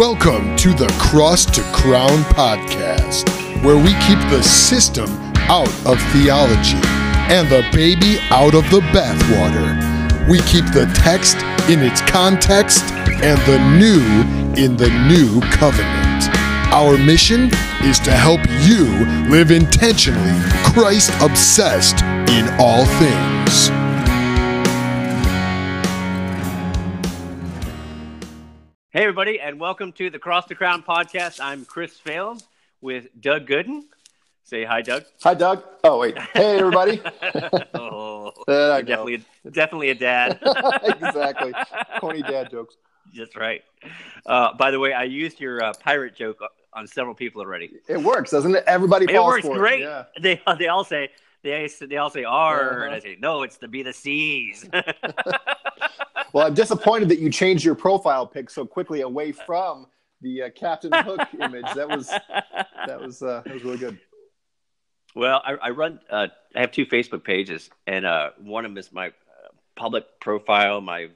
[0.00, 3.28] Welcome to the Cross to Crown podcast,
[3.62, 5.10] where we keep the system
[5.50, 6.80] out of theology
[7.28, 10.26] and the baby out of the bathwater.
[10.26, 11.36] We keep the text
[11.68, 12.82] in its context
[13.22, 14.00] and the new
[14.56, 16.34] in the new covenant.
[16.72, 17.50] Our mission
[17.84, 18.86] is to help you
[19.28, 20.40] live intentionally
[20.72, 23.79] Christ obsessed in all things.
[29.10, 31.40] Everybody, and welcome to the Cross to Crown podcast.
[31.42, 32.44] I'm Chris Fales
[32.80, 33.82] with Doug Gooden.
[34.44, 35.02] Say hi, Doug.
[35.24, 35.64] Hi, Doug.
[35.82, 36.16] Oh, wait.
[36.16, 37.02] Hey, everybody.
[37.74, 38.86] oh, There I you're go.
[38.86, 40.38] definitely, definitely a dad.
[40.84, 41.52] exactly.
[41.98, 42.76] Corny dad jokes.
[43.18, 43.64] That's right.
[44.24, 46.38] Uh, by the way, I used your uh, pirate joke
[46.72, 47.72] on several people already.
[47.88, 48.62] It works, doesn't it?
[48.68, 49.80] Everybody It works for great.
[49.80, 49.86] It.
[49.86, 50.04] Yeah.
[50.22, 51.10] They they all say
[51.42, 53.00] they they all say R, and I Uh-huh.
[53.00, 54.68] say no, it's to be the C's.
[56.32, 59.86] Well, I'm disappointed that you changed your profile pic so quickly away from
[60.20, 61.66] the uh, Captain Hook image.
[61.74, 62.06] That was
[62.86, 63.98] that was uh, that was really good.
[65.16, 65.98] Well, I, I run.
[66.08, 69.10] Uh, I have two Facebook pages, and uh, one of them is my uh,
[69.74, 71.08] public profile, my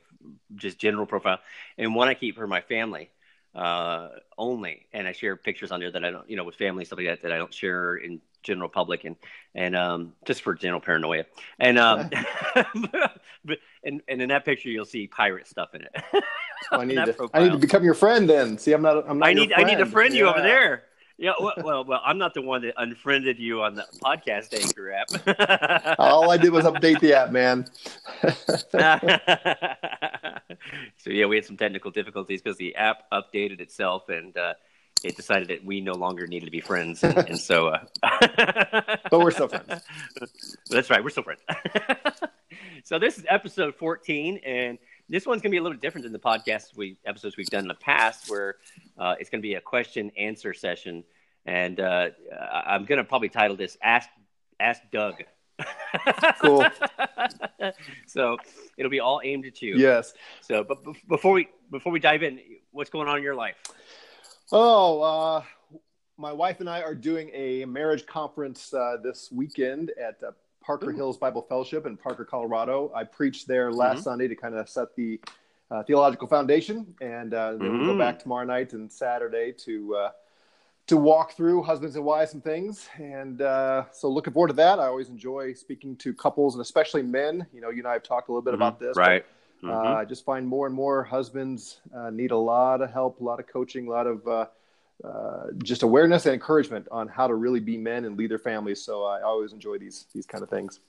[0.56, 1.38] just general profile,
[1.78, 3.08] and one I keep for my family
[3.54, 4.86] uh, only.
[4.92, 7.06] And I share pictures on there that I don't, you know, with family stuff like
[7.06, 9.16] that that I don't share in general public, and
[9.54, 11.24] and um, just for general paranoia.
[11.58, 12.10] And um,
[12.54, 12.66] but
[13.84, 15.90] and and in that picture you'll see pirate stuff in it.
[16.70, 18.56] Well, I need to I need to become your friend then.
[18.58, 19.28] See, I'm not I'm not.
[19.28, 20.84] I need I need to friend you over there.
[21.16, 24.92] Yeah, well, well, well, I'm not the one that unfriended you on the podcast anchor
[24.92, 25.96] app.
[26.00, 27.66] All I did was update the app, man.
[30.96, 34.54] so yeah, we had some technical difficulties because the app updated itself and uh,
[35.04, 37.68] it decided that we no longer needed to be friends, and, and so.
[37.68, 37.84] Uh,
[39.10, 39.82] But we're still friends.
[40.70, 41.42] That's right, we're still friends.
[42.84, 44.78] so this is episode 14, and
[45.08, 47.68] this one's gonna be a little different than the podcast we episodes we've done in
[47.68, 48.56] the past, where
[48.98, 51.04] uh, it's gonna be a question answer session,
[51.44, 52.08] and uh,
[52.66, 54.08] I'm gonna probably title this "Ask
[54.58, 55.22] Ask Doug."
[56.40, 56.66] Cool.
[58.06, 58.36] so
[58.76, 59.76] it'll be all aimed at you.
[59.76, 60.12] Yes.
[60.42, 62.40] So, but bef- before we before we dive in,
[62.72, 63.56] what's going on in your life?
[64.52, 65.42] Oh, uh,
[66.16, 70.32] my wife and I are doing a marriage conference uh, this weekend at uh,
[70.62, 70.94] Parker Ooh.
[70.94, 72.92] Hills Bible Fellowship in Parker, Colorado.
[72.94, 74.04] I preached there last Mhm.
[74.04, 75.20] Sunday to kind of set the
[75.70, 77.98] uh, theological foundation, and uh, then we'll go Mhm.
[77.98, 80.10] back tomorrow night and Saturday to uh,
[80.86, 82.86] to walk through husbands and wives and things.
[82.98, 84.78] And uh, so, looking forward to that.
[84.78, 87.46] I always enjoy speaking to couples and especially men.
[87.54, 89.26] You know, you and I have talked a little bit about this, but
[89.64, 89.70] Mm-hmm.
[89.70, 89.94] uh.
[89.94, 93.40] I just find more and more husbands uh, need a lot of help, a lot
[93.40, 94.46] of coaching, a lot of uh,
[95.02, 98.82] uh, just awareness and encouragement on how to really be men and lead their families.
[98.82, 100.80] So I always enjoy these these kind of things.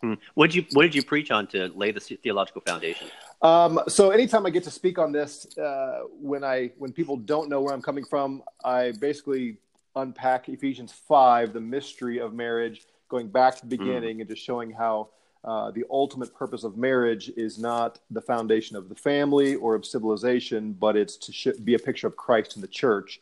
[0.00, 0.14] Hmm.
[0.34, 3.08] What did you What did you preach on to lay the theological foundation?
[3.42, 7.48] Um, so anytime I get to speak on this, uh, when I when people don't
[7.48, 9.58] know where I'm coming from, I basically
[9.94, 14.70] unpack Ephesians five, the mystery of marriage, going back to the beginning and just showing
[14.70, 15.08] how
[15.44, 19.86] uh, the ultimate purpose of marriage is not the foundation of the family or of
[19.86, 23.20] civilization, but it's to sh- be a picture of Christ in the church,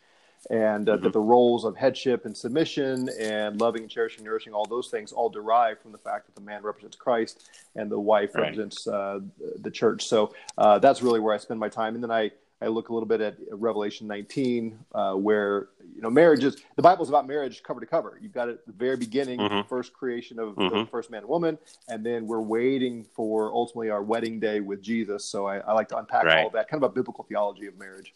[0.48, 4.64] and uh, that the roles of headship and submission and loving and cherishing, nourishing, all
[4.66, 8.34] those things all derive from the fact that the man represents Christ and the wife
[8.34, 8.42] Right.
[8.42, 9.20] represents uh,
[9.60, 10.06] the church.
[10.06, 12.30] So uh, that's really where I spend my time, and then I.
[12.62, 16.82] I look a little bit at Revelation 19, uh, where you know marriage is the
[16.82, 18.18] Bible's about marriage cover to cover.
[18.20, 19.62] You've got it at the very beginning, Mhm.
[19.62, 20.90] the first creation of the Mhm.
[20.90, 21.58] first man and woman,
[21.88, 25.24] and then we're waiting for ultimately our wedding day with Jesus.
[25.26, 26.44] So I, I like to unpack Right.
[26.44, 28.14] all that, kind of a biblical theology of marriage.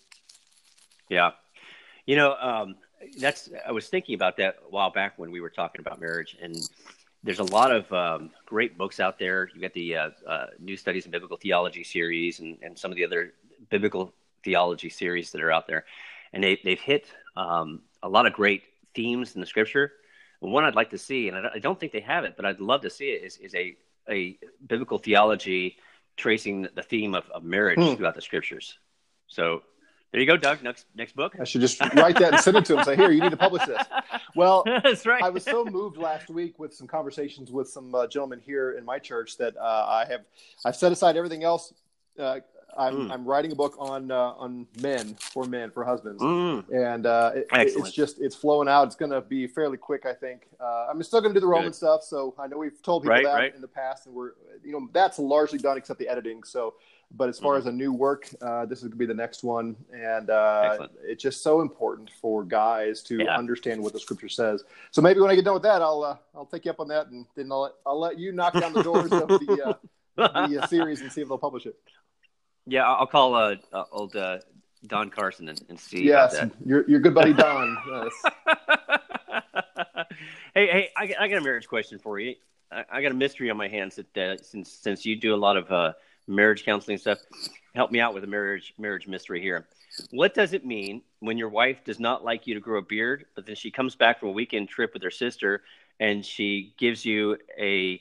[1.10, 1.32] Yeah,
[2.06, 2.76] you know, um,
[3.18, 6.38] that's I was thinking about that a while back when we were talking about marriage,
[6.40, 6.56] and
[7.22, 9.50] there's a lot of um, great books out there.
[9.54, 12.96] You got the uh, uh, New Studies in Biblical Theology series, and, and some of
[12.96, 13.34] the other
[13.68, 14.14] biblical
[14.44, 15.84] theology series that are out there,
[16.32, 17.06] and they they've hit
[17.36, 18.62] um, a lot of great
[18.94, 19.92] themes in the Scripture.
[20.42, 22.60] And one I'd like to see, and I don't- think they have it, but I'd
[22.60, 23.76] love to see it, is, is a
[24.08, 25.76] a biblical theology
[26.16, 27.94] tracing the theme of, of marriage Hmm.
[27.94, 28.78] throughout the Scriptures.
[29.28, 29.62] So
[30.10, 30.62] there you go, Doug.
[30.62, 31.36] Next next book.
[31.40, 32.84] I should just write that and send it to him.
[32.84, 33.80] Say, here, you need to publish this.
[34.34, 35.22] Well, That's right.
[35.22, 38.84] I was so moved last week with some conversations with some uh, gentlemen here in
[38.84, 40.22] my church that uh, I have
[40.64, 41.72] I've set aside everything else.
[42.18, 42.40] Uh,
[42.76, 43.12] I'm, Mm.
[43.12, 46.22] I'm writing a book on uh, on men for men for husbands.
[46.22, 48.86] Mm, and uh, it, it's just it's flowing out.
[48.86, 50.46] It's going to be fairly quick, I think.
[50.60, 51.74] Uh, I'm still going to do the Roman Good.
[51.76, 53.54] stuff, so I know we've told people Right, that right.
[53.54, 54.32] in the past, and we're
[54.64, 56.42] you know that's largely done except the editing.
[56.44, 56.74] So,
[57.12, 57.58] but as far Mhm.
[57.58, 60.86] as a new work, uh, this is going to be the next one, and uh,
[61.02, 63.36] it's just so important for guys to Yeah.
[63.36, 64.64] understand what the Scripture says.
[64.90, 66.88] So maybe when I get done with that, I'll uh, I'll take you up on
[66.88, 69.74] that, and then I'll let, I'll let you knock down the doors of the uh,
[70.16, 71.76] the uh, series and see if they'll publish it.
[72.70, 74.38] Yeah, I'll call uh, uh, old uh,
[74.86, 76.04] Don Carson and, and see.
[76.04, 77.76] Yes, your your good buddy Don.
[77.90, 78.12] yes.
[80.54, 82.36] hey, hey, I, I, got a marriage question for you.
[82.70, 85.36] I, I got a mystery on my hands that uh, since since you do a
[85.36, 85.92] lot of uh,
[86.28, 87.18] marriage counseling stuff,
[87.74, 89.66] help me out with a marriage marriage mystery here.
[90.12, 93.26] What does it mean when your wife does not like you to grow a beard,
[93.34, 95.62] but then she comes back from a weekend trip with her sister
[95.98, 98.00] and she gives you a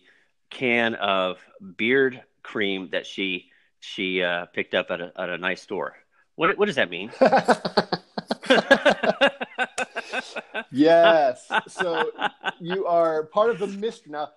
[0.52, 1.40] can of
[1.76, 3.49] beard cream that she
[3.80, 5.96] she uh, picked up at a, at a nice store?
[6.36, 7.12] What what does that mean?
[10.72, 11.52] yes.
[11.68, 12.12] So
[12.60, 14.12] you are part of the mystery.
[14.12, 14.30] Now,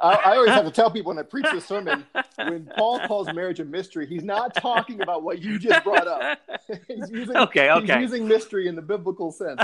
[0.00, 2.04] I, I, always have to tell people when I preach this sermon,
[2.36, 6.38] when Paul calls marriage a mystery, he's not talking about what you just brought up.
[6.88, 7.94] he's using, okay, okay.
[7.94, 9.60] He's using mystery in the biblical sense.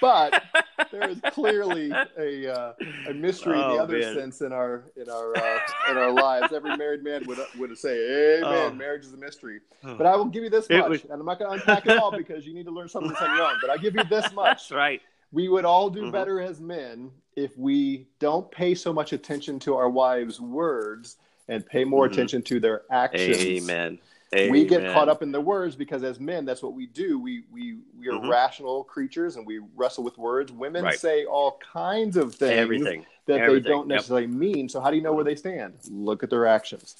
[0.00, 0.42] But
[0.90, 2.72] there is clearly a, uh,
[3.08, 4.14] a mystery oh, in the oh, other man.
[4.14, 5.58] sense in our in our uh,
[5.90, 6.52] in our lives.
[6.52, 8.74] Every married man would would say, "Amen." Oh.
[8.74, 9.60] Marriage is a mystery.
[9.84, 9.94] Oh.
[9.94, 11.04] But I will give you this much, was...
[11.04, 13.36] and I'm not going to unpack it all because you need to learn something on
[13.36, 13.56] your own.
[13.60, 14.68] But I give you this much.
[14.68, 15.00] That's right.
[15.32, 16.10] We would all do mm-hmm.
[16.10, 17.10] better as men
[17.40, 21.16] if we don't pay so much attention to our wives' words
[21.48, 22.12] and pay more mm-hmm.
[22.12, 23.38] attention to their actions.
[23.38, 23.98] Amen.
[24.32, 24.52] Amen.
[24.52, 27.18] We get caught up in the words because as men, that's what we do.
[27.18, 28.30] We we we are mm-hmm.
[28.30, 30.52] rational creatures and we wrestle with words.
[30.52, 30.98] Women right.
[30.98, 33.04] say all kinds of things Everything.
[33.26, 33.62] that Everything.
[33.64, 34.34] they don't necessarily yep.
[34.34, 34.68] mean.
[34.68, 35.74] So how do you know where they stand?
[35.90, 36.94] Look at their actions.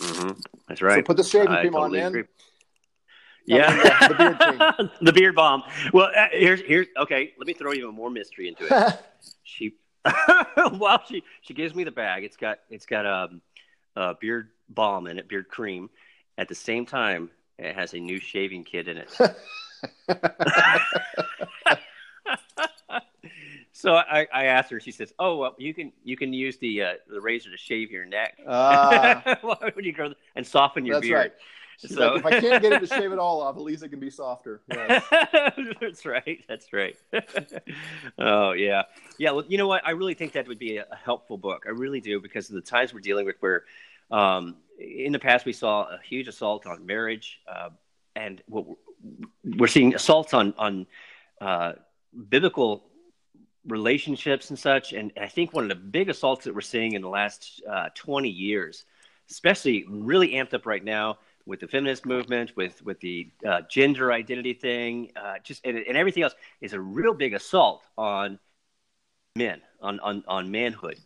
[0.00, 0.40] Mm-hmm.
[0.68, 0.96] That's right.
[0.96, 2.24] So put the shaving cream totally on, man.
[3.46, 4.90] Yeah, the, beard cream.
[5.02, 5.62] the beard balm.
[5.92, 7.32] Well, uh, here's here's okay.
[7.38, 8.98] Let me throw even more mystery into it.
[9.42, 9.74] she,
[10.78, 13.40] while she she gives me the bag, it's got it's got um,
[13.96, 15.90] a beard balm in it, beard cream.
[16.38, 19.10] At the same time, it has a new shaving kit in it.
[23.72, 24.80] so I, I, asked her.
[24.80, 27.90] She says, "Oh, well, you can you can use the uh, the razor to shave
[27.90, 29.36] your neck uh,
[29.74, 31.32] when you grow and soften your that's beard." Right.
[31.82, 33.82] She's so like, if I can't get it to shave it all off, at least
[33.82, 34.62] it can be softer.
[34.70, 35.04] Yes.
[35.80, 36.38] that's right.
[36.48, 36.96] That's right.
[38.18, 38.84] oh yeah,
[39.18, 39.32] yeah.
[39.32, 39.84] Well, you know what?
[39.84, 41.64] I really think that would be a, helpful book.
[41.66, 43.64] I really do because of the times we're dealing with, where
[44.12, 47.70] um, in the past we saw a huge assault on marriage, uh,
[48.14, 48.64] and what
[49.44, 50.86] we're seeing assaults on on
[51.40, 51.72] uh,
[52.28, 52.84] biblical
[53.66, 54.92] relationships and such.
[54.92, 57.88] And I think one of the big assaults that we're seeing in the last uh,
[57.94, 58.84] 20 years,
[59.30, 64.12] especially really amped up right now with the feminist movement, with with the uh, gender
[64.12, 68.38] identity thing, uh, just and, and, everything else is a real big assault on
[69.36, 70.98] men, on on on manhood.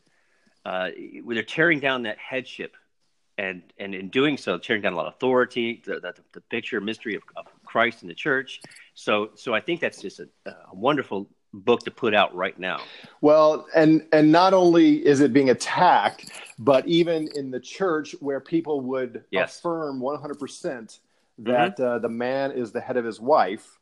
[0.65, 0.91] Uh,
[1.29, 2.77] they're tearing down that headship,
[3.39, 6.81] and and in doing so, tearing down a lot of authority, the, the, the picture
[6.81, 8.61] mystery of, of, Christ in the church.
[8.95, 12.81] So so I think that's just a, a wonderful book to put out right now.
[13.21, 18.41] Well, and and not only is it being attacked, but even in the church where
[18.41, 19.59] people would yes.
[19.59, 20.99] affirm 100%
[21.39, 21.83] that mm-hmm.
[21.83, 23.79] uh, the man is the head of his wife.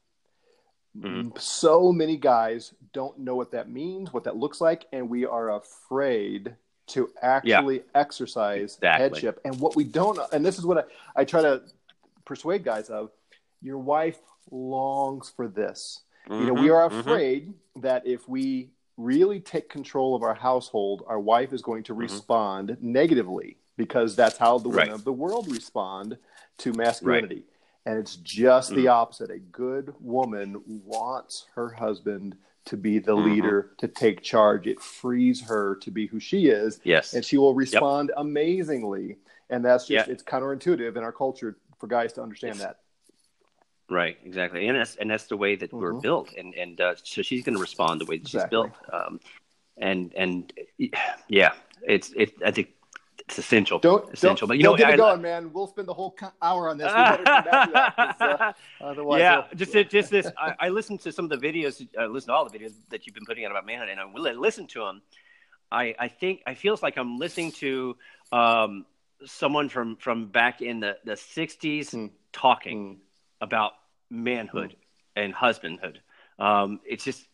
[0.98, 1.36] Mm-hmm.
[1.38, 5.56] So many guys don't know what that means, what that looks like, and we are
[5.56, 6.54] afraid
[6.86, 7.82] to actually yeah.
[7.94, 9.02] exercise exactly.
[9.02, 9.40] headship.
[9.44, 10.78] And what we don't, and this is what
[11.16, 11.62] I, I try to
[12.24, 13.10] persuade guys of
[13.60, 14.18] your wife
[14.50, 16.00] longs for this.
[16.28, 17.00] Mm-hmm, you know, we are mm-hmm.
[17.00, 17.80] afraid mm-hmm.
[17.80, 22.02] that if we really take control of our household, our wife is going to mm-hmm.
[22.02, 22.92] respond mm-hmm.
[22.92, 24.94] negatively because that's how the women right.
[24.94, 26.16] of the world respond
[26.58, 27.34] to masculinity.
[27.34, 27.44] Right.
[27.86, 28.88] And it's just the mm-hmm.
[28.88, 29.30] opposite.
[29.30, 34.66] A good woman wants her husband to be the leader, to take charge.
[34.66, 36.80] It frees her to be who she is.
[36.82, 37.12] Yes.
[37.12, 38.16] And she will respond yep.
[38.24, 39.18] amazingly.
[39.50, 42.78] And that's just, it's counterintuitive in our culture for guys to understand it's, that.
[43.90, 45.78] Right, exactly, and that's and that's the way that mm-hmm.
[45.78, 48.46] we're built, and and uh, so she's going to respond the way that exactly.
[48.46, 49.20] she's built, um,
[49.76, 50.52] and and
[51.28, 52.32] yeah, it's it.
[52.42, 52.70] I think
[53.28, 53.78] it's essential.
[53.78, 55.52] Don't essential, don't, but you don't know, get I, it going, man.
[55.52, 56.86] We'll spend the whole hour on this.
[56.86, 57.64] We better come back
[57.96, 58.40] to that.
[58.40, 58.52] Uh,
[58.84, 59.82] otherwise, yeah, just yeah.
[59.82, 60.30] just this.
[60.38, 61.86] I, I listened to some of the videos.
[61.98, 64.06] I listened to all the videos that you've been putting out about manhood, and I
[64.06, 65.02] will listen to them.
[65.70, 67.98] I I think I feels like I'm listening to
[68.32, 68.86] um,
[69.26, 72.10] someone from from back in the the '60s mm.
[72.32, 72.94] talking.
[72.94, 72.98] Mm
[73.44, 73.72] about
[74.10, 74.74] manhood
[75.14, 75.98] and husbandhood.
[76.38, 77.24] Um, it's just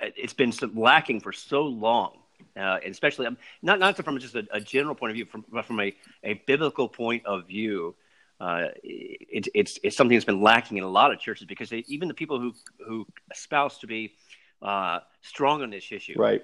[0.00, 2.12] it's been lacking for so long,
[2.56, 5.44] uh, and especially um, not not from just a, a, general point of view, from,
[5.50, 7.94] but from a, a biblical point of view.
[8.38, 11.84] Uh, it, it's it's something that's been lacking in a lot of churches because they,
[11.88, 12.54] even the people who
[12.86, 14.14] who espouse to be
[14.62, 16.42] uh, strong on this issue, right,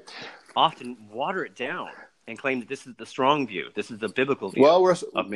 [0.56, 1.90] often water it down
[2.28, 4.62] and claim that this is the strong view, this is the biblical view.
[4.62, 4.82] Well,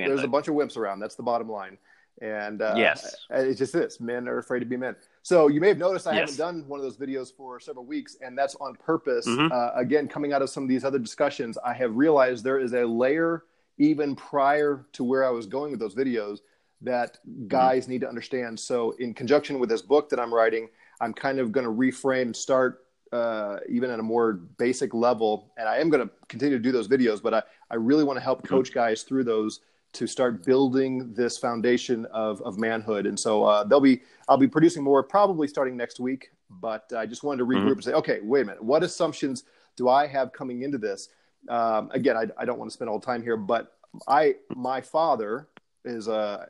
[0.08, 1.00] there's a bunch of wimps around.
[1.00, 1.78] That's the bottom line.
[2.22, 4.96] And uh, yes, it's just this men are afraid to be men.
[5.22, 6.20] So you may have noticed I yes.
[6.20, 9.26] haven't done one of those videos for several weeks, and that's on purpose.
[9.26, 9.52] Mm-hmm.
[9.52, 12.72] Uh, again, coming out of some of these other discussions, I have realized there is
[12.72, 13.44] a layer
[13.78, 16.38] even prior to where I was going with those videos
[16.82, 17.18] that
[17.48, 17.92] guys mm-hmm.
[17.92, 18.58] need to understand.
[18.58, 20.68] So, in conjunction with this book that I'm writing,
[21.00, 25.52] I'm kind of going to reframe and start uh, even at a more basic level.
[25.56, 28.16] And I am going to continue to do those videos, but I, I really want
[28.18, 28.54] to help mm-hmm.
[28.54, 29.60] coach guys through those
[29.96, 33.06] to start building this foundation of, of manhood.
[33.06, 37.06] And so uh, they'll be, I'll be producing more probably starting next week, but I
[37.06, 37.72] just wanted to regroup mm-hmm.
[37.72, 38.62] and say, okay, wait a minute.
[38.62, 39.44] What assumptions
[39.76, 41.08] do I have coming into this?
[41.48, 43.72] Um, again, I, I don't want to spend all the time here, but
[44.06, 45.48] I, my father
[45.86, 46.48] is a,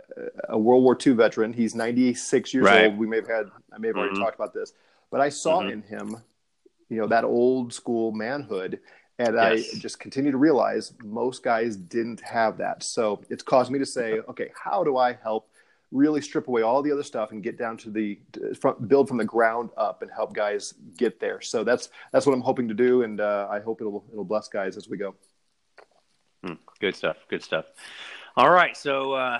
[0.49, 1.53] a World War II veteran.
[1.53, 2.87] He's 96 years right.
[2.87, 2.99] old.
[2.99, 4.23] We may have had, I may have already mm-hmm.
[4.23, 4.73] talked about this,
[5.11, 5.71] but I saw mm-hmm.
[5.71, 6.17] in him,
[6.89, 8.81] you know, that old school manhood.
[9.19, 9.75] And yes.
[9.75, 12.83] I just continue to realize most guys didn't have that.
[12.83, 15.49] So it's caused me to say, okay, how do I help
[15.93, 18.19] really strip away all the other stuff and get down to the
[18.61, 21.41] front, build from the ground up and help guys get there.
[21.41, 24.49] So that's that's what I'm hoping to do, and uh, I hope it'll it'll bless
[24.49, 25.15] guys as we go.
[26.45, 26.55] Hmm.
[26.81, 27.17] Good stuff.
[27.29, 27.67] Good stuff.
[28.37, 29.39] All right, so uh,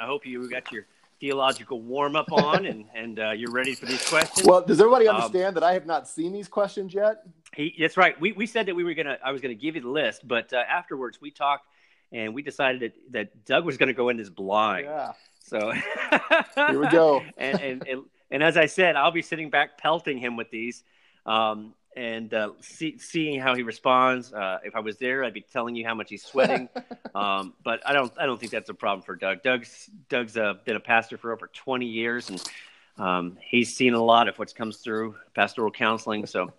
[0.00, 0.86] I hope you got your
[1.22, 4.44] theological warm up on and and uh, you're ready for these questions.
[4.44, 7.22] Well, does everybody um, understand um, that I have not seen these questions yet?
[7.54, 8.20] He, that's right.
[8.20, 10.52] We we said that we were gonna I was gonna give you the list, but
[10.52, 11.68] uh, afterwards we talked
[12.10, 14.86] and we decided that, that Doug was gonna go in this blind.
[14.86, 15.12] Yeah.
[15.38, 15.72] So
[16.56, 17.22] here we go.
[17.38, 18.02] and, and, and
[18.32, 20.82] and as I said, I'll be sitting back pelting him with these.
[21.24, 24.32] Um, and uh, see, seeing how he responds.
[24.32, 26.68] Uh, if I was there, I'd be telling you how much he's sweating.
[27.14, 29.42] um, but I don't, I don't think that's a problem for Doug.
[29.42, 32.42] Doug's, Doug's uh, been a pastor for over 20 years, and
[32.98, 36.26] um, he's seen a lot of what comes through pastoral counseling.
[36.26, 36.52] So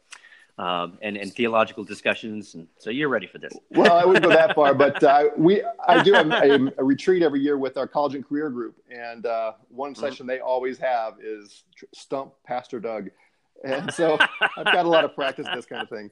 [0.58, 2.54] um, and, and theological discussions.
[2.54, 3.54] And so you're ready for this.
[3.72, 7.24] well, I wouldn't go that far, but uh, we I do a, a, a, retreat
[7.24, 10.02] every year with our college and career group, and uh, one mm-hmm.
[10.02, 11.63] session they always have is
[11.94, 13.10] stump Pastor Doug,
[13.63, 14.17] and so
[14.58, 16.12] I've got a lot of practice in this kind of thing.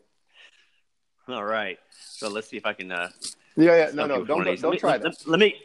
[1.27, 2.91] All right, so let's see if I can.
[2.91, 3.09] Uh,
[3.55, 5.27] yeah, yeah, no, no, don't don't, don't try let, that.
[5.27, 5.55] Let me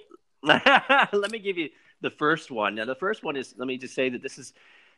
[0.42, 2.74] let me give you the first one.
[2.74, 4.52] Now, the first one is let me just say that this is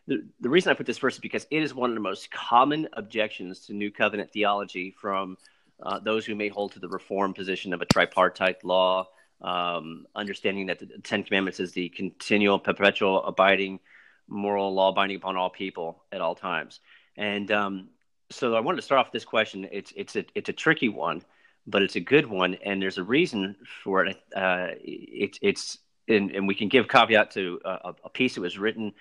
[0.07, 2.31] the, the reason I put this first is because it is one of the most
[2.31, 5.37] common objections to New Covenant theology from
[5.83, 9.07] uh, those who may hold to the reform position of a tripartite law,
[9.43, 13.81] um, understanding that the Ten Commandments is the continual, perpetual, abiding
[14.29, 16.81] moral law binding upon all people at all times.
[17.17, 17.89] And um,
[18.31, 19.69] so I wanted to start off this question.
[19.73, 21.23] It's it's a it's a tricky one,
[21.67, 24.17] but it's a good one, and there's a reason for it.
[24.35, 28.59] Uh, it it's and, and we can give caveat to a, a piece that was
[28.59, 28.93] written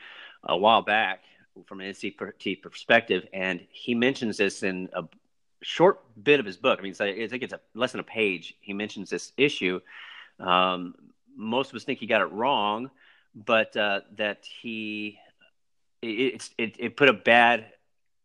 [0.44, 1.24] a while back
[1.66, 5.04] from an NCT perspective, and he mentions this in a
[5.62, 6.80] short bit of his book.
[6.80, 8.56] I mean, I think it's a, less than a page.
[8.62, 9.80] He mentions this issue.
[10.40, 10.96] Um,
[11.36, 12.92] most of us think he got it wrong,
[13.46, 15.20] but uh, that he
[16.02, 17.66] it, it, it put a bad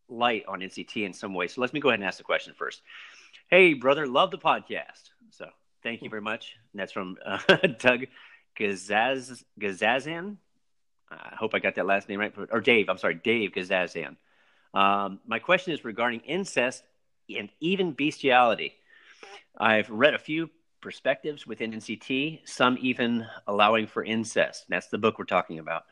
[0.09, 1.49] light on NCT in some way.
[1.49, 2.83] So let me go ahead and ask the question first.
[3.49, 5.11] Hey, brother, love the podcast.
[5.31, 5.47] So
[5.83, 6.57] thank you very much.
[6.73, 7.39] And that's from uh,
[7.79, 8.07] Doug
[8.59, 10.37] Gazaz, Gazazan.
[11.11, 12.35] I hope I got that last name right.
[12.51, 14.17] Or Dave, I'm sorry, Dave Gazazan.
[14.75, 16.83] Um, my question is regarding incest
[17.35, 18.75] and even bestiality.
[19.59, 20.49] I've read a few
[20.83, 24.67] perspectives within NCT, some even allowing for incest.
[24.69, 25.85] That's the book we're talking about.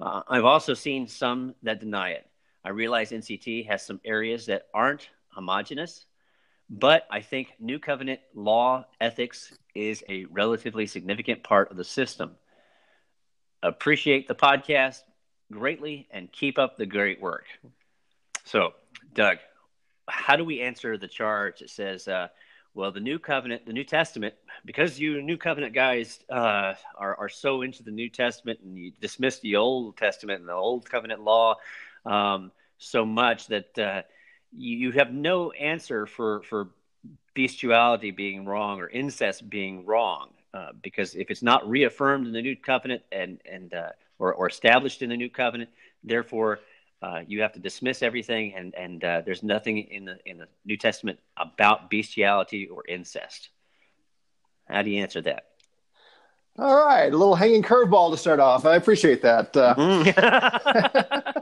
[0.00, 2.26] Uh, I've also seen some that deny it.
[2.64, 6.04] I realize NCT has some areas that aren't homogenous,
[6.68, 12.36] but I think New Covenant law ethics is a relatively significant part of the system
[13.64, 15.00] appreciate the podcast
[15.50, 17.46] greatly and keep up the great work.
[18.44, 18.74] So,
[19.14, 19.38] Doug,
[20.08, 22.28] how do we answer the charge that says, uh,
[22.74, 27.28] well, the New Covenant, the New Testament, because you New Covenant guys uh, are, are
[27.28, 31.22] so into the New Testament and you dismiss the Old Testament and the Old Covenant
[31.22, 31.56] law
[32.04, 34.02] um, so much that uh,
[34.52, 36.68] you, you have no answer for, for
[37.34, 40.30] bestiality being wrong or incest being wrong.
[40.52, 43.88] Uh, because if it's not reaffirmed in the new covenant and and uh,
[44.20, 45.68] or, or established in the new covenant,
[46.04, 46.60] therefore
[47.04, 50.48] uh, you have to dismiss everything, and and uh, there's nothing in the in the
[50.64, 53.50] New Testament about bestiality or incest.
[54.66, 55.44] How do you answer that?
[56.58, 58.64] All right, a little hanging curveball to start off.
[58.64, 59.54] I appreciate that.
[59.54, 61.38] Uh, mm-hmm.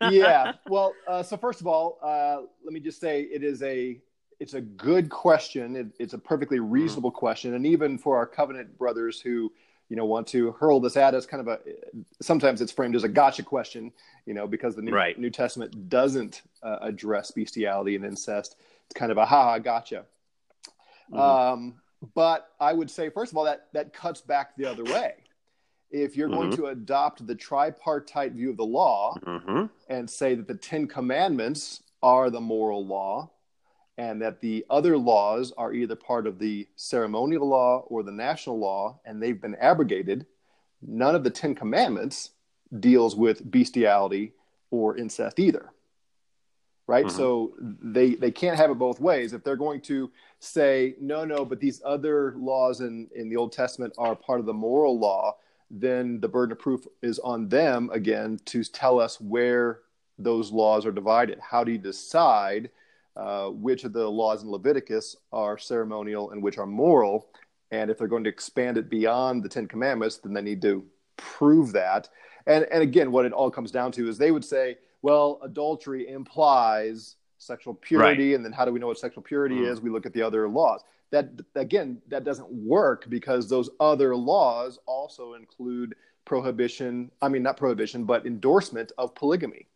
[0.12, 0.52] yeah.
[0.68, 1.98] Well, so first of all,
[2.64, 4.00] let me just say it is a
[4.38, 5.74] it's a good question.
[5.74, 6.70] It, it's a perfectly mm-hmm.
[6.70, 7.18] reasonable mm-hmm.
[7.18, 9.50] question, and even for our covenant brothers who
[9.88, 11.58] you know want to hurl this at us, kind of a
[12.20, 13.92] sometimes it's framed as a gotcha question,
[14.26, 15.18] you know, because the New, right.
[15.18, 18.56] New Testament doesn't uh, address bestiality and incest.
[18.86, 20.04] It's kind of a ha ha gotcha.
[21.12, 21.18] Mm-hmm.
[21.18, 21.74] Um,
[22.14, 25.14] but I would say, first of all, that that cuts back the other way.
[25.90, 26.38] If you're mm-hmm.
[26.38, 29.66] going to adopt the tripartite view of the law mm-hmm.
[29.88, 33.30] and say that the Ten Commandments are the moral law,
[33.96, 38.58] and that the other laws are either part of the ceremonial law or the national
[38.58, 40.26] law and they've been abrogated
[40.86, 42.30] none of the Ten Commandments
[42.80, 44.32] deals with bestiality
[44.70, 45.70] or incest either.
[46.86, 47.06] Right?
[47.06, 47.10] Mhm.
[47.12, 49.32] So they they can't have it both ways.
[49.32, 53.52] If they're going to say, no, no, but these other laws in, in the Old
[53.52, 55.38] Testament are part of the moral law,
[55.70, 59.80] then the burden of proof is on them again to tell us where
[60.18, 61.38] those laws are divided.
[61.40, 62.70] How do you decide
[63.16, 67.28] uh, which of the laws in Leviticus are ceremonial and which are moral?
[67.70, 70.84] And if they're going to expand it beyond the Ten Commandments, then they need to
[71.16, 72.08] prove that.
[72.46, 76.08] And, and again, what it all comes down to is they would say, well, adultery
[76.08, 78.34] implies sexual purity.
[78.34, 79.70] And then how do we know what sexual purity Mhm.
[79.70, 79.80] is?
[79.80, 80.82] We look at the other laws.
[81.10, 85.94] That, again, that doesn't work because those other laws also include
[86.24, 89.66] prohibition, I mean, not prohibition, but endorsement of polygamy.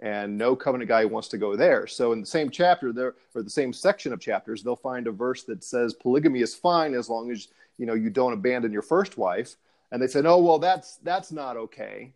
[0.00, 1.86] And no covenant guy wants to go there.
[1.86, 5.12] So in the same chapter there, or the same section of chapters, they'll find a
[5.12, 7.48] verse that says polygamy is fine as long as
[7.78, 9.54] you know you don't abandon your first wife.
[9.92, 12.12] And they said, oh well, that's that's not okay.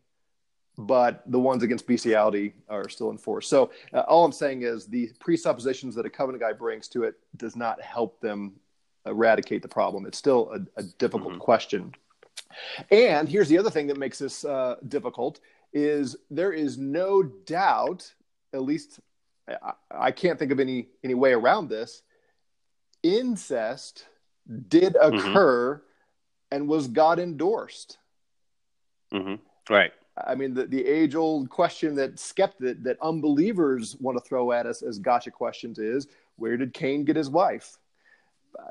[0.76, 3.48] But the ones against bestiality are still in force.
[3.48, 7.16] So uh, all I'm saying is the presuppositions that a covenant guy brings to it
[7.36, 8.54] does not help them
[9.06, 10.06] eradicate the problem.
[10.06, 11.38] It's still a, a difficult Mhm.
[11.40, 11.94] question.
[12.90, 15.40] And here's the other thing that makes this uh, difficult
[15.72, 18.12] is there is no doubt,
[18.52, 19.00] at least
[19.48, 22.02] I, I can't think of any any way around this.
[23.02, 24.06] Incest
[24.68, 25.82] did occur
[26.50, 27.98] and was God endorsed.
[29.12, 29.34] hmm
[29.70, 29.92] Right.
[30.26, 34.50] I mean, the, the age old question that skept that, that unbelievers want to throw
[34.52, 37.76] at us as gotcha questions is where did Cain get his wife?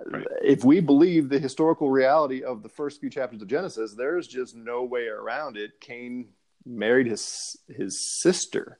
[0.07, 0.25] Right.
[0.43, 4.55] If we believe the historical reality of the first few chapters of Genesis, there's just
[4.55, 5.79] no way around it.
[5.79, 6.29] Cain
[6.67, 8.77] married his his sister.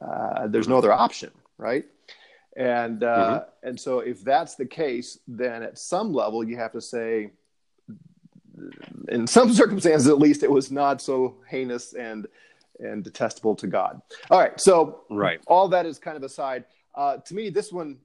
[0.00, 1.84] Uh, there's no other option, right?
[2.56, 6.80] And uh, and so if that's the case, then at some level you have to
[6.80, 7.32] say,
[9.08, 12.26] in some circumstances at least, it was not so heinous and
[12.80, 14.00] and detestable to God.
[14.30, 15.40] All right, so Right.
[15.46, 16.64] all that is kind of aside.
[16.94, 17.98] Uh, to me, this one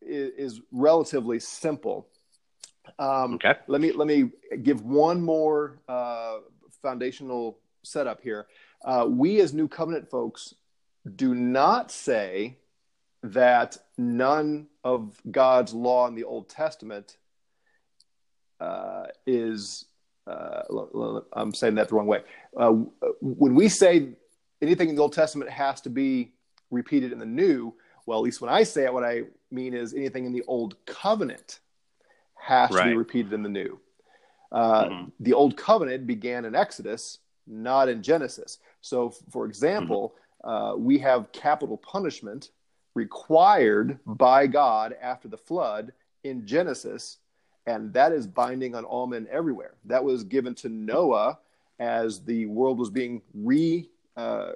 [0.00, 2.06] is, is relatively simple.
[2.98, 3.54] Um, Okay.
[3.66, 4.30] let me let me
[4.62, 6.38] give one more uh,
[6.82, 8.46] foundational setup here.
[8.84, 10.54] Uh, we as New Covenant folks
[11.16, 12.58] do not say
[13.22, 17.16] that none of God's law in the Old Testament
[18.60, 19.86] uh, is.
[20.26, 20.62] Uh,
[21.34, 22.22] I'm saying that the wrong way.
[22.58, 22.72] Uh,
[23.20, 24.08] when we say
[24.62, 26.32] anything in the Old Testament has to be
[26.70, 27.74] repeated in the New,
[28.06, 30.76] well, at least when I say it, what I mean is anything in the Old
[30.86, 31.60] Covenant
[32.36, 33.78] has to be repeated in the New.
[34.50, 35.12] Uh, Mhm.
[35.20, 38.58] The Old Covenant began in Exodus, not in Genesis.
[38.80, 42.50] So, for example, uh, we have capital punishment
[42.94, 47.18] required by God after the flood in Genesis,
[47.66, 49.74] and that is binding on all men everywhere.
[49.84, 51.38] That was given to Noah
[51.78, 54.52] as the world was being re uh,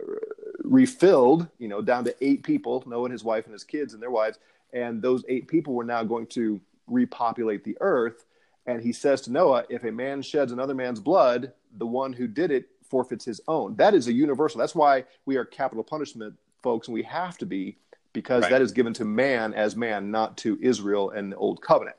[0.63, 4.03] refilled, you know, down to eight people, Noah and his wife and his kids and
[4.03, 4.39] their wives,
[4.73, 8.25] and those eight people were now going to repopulate the earth.
[8.67, 12.29] And he says to Noah, if a man sheds another man's blood, the one who
[12.29, 13.77] did it forfeits his own.
[13.77, 14.59] That is a universal.
[14.59, 17.77] That's why we are capital punishment folks, and we have to be
[18.13, 18.51] because Right.
[18.51, 21.97] that is given to man as man, not to Israel and the old covenant.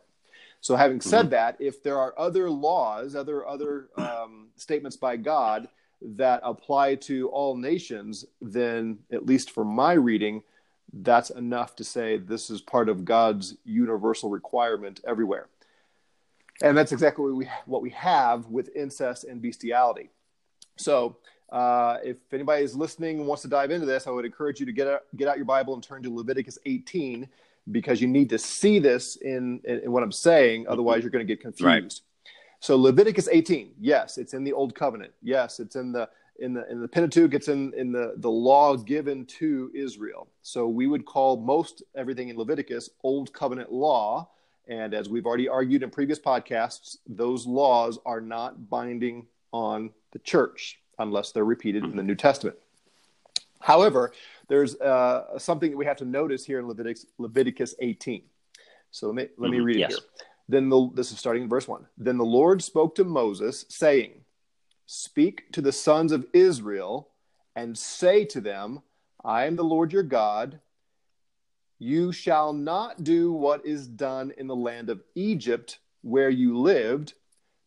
[0.61, 5.69] So, having said that, if there are other laws, other other um, statements by God
[6.01, 10.43] that apply to all nations, then at least for my reading,
[10.91, 15.47] that's enough to say this is part of God's universal requirement everywhere.
[16.61, 20.09] And that's exactly what we what we have with incest and bestiality.
[20.79, 21.17] So,
[21.51, 24.65] uh, if anybody is listening and wants to dive into this, I would encourage you
[24.65, 27.27] to get out, get out your Bible and turn to Leviticus 18
[27.71, 30.67] because you need to see this in, in, in what I'm saying.
[30.67, 31.63] Otherwise, you're going to get confused.
[31.63, 31.99] Right.
[32.59, 35.13] So Leviticus 18, yes, it's in the Old Covenant.
[35.21, 37.33] Yes, it's in the in the in the Pentateuch.
[37.33, 40.27] It's in in the the law given to Israel.
[40.41, 44.29] So we would call most everything in Leviticus Old Covenant law.
[44.67, 50.19] And as we've already argued in previous podcasts, those laws are not binding on the
[50.19, 52.57] church unless they're repeated in the New Testament.
[53.61, 54.11] However,
[54.47, 58.23] there's uh, something that we have to notice here in Leviticus, Leviticus 18.
[58.91, 59.89] So let me, let me Mhm, read it yes.
[59.91, 59.99] here.
[60.47, 61.85] Then the, this is starting in verse 1.
[61.97, 64.25] Then the Lord spoke to Moses, saying,
[64.87, 67.09] Speak to the sons of Israel
[67.55, 68.81] and say to them,
[69.23, 70.59] I am the Lord your God.
[71.77, 77.13] You shall not do what is done in the land of Egypt where you lived,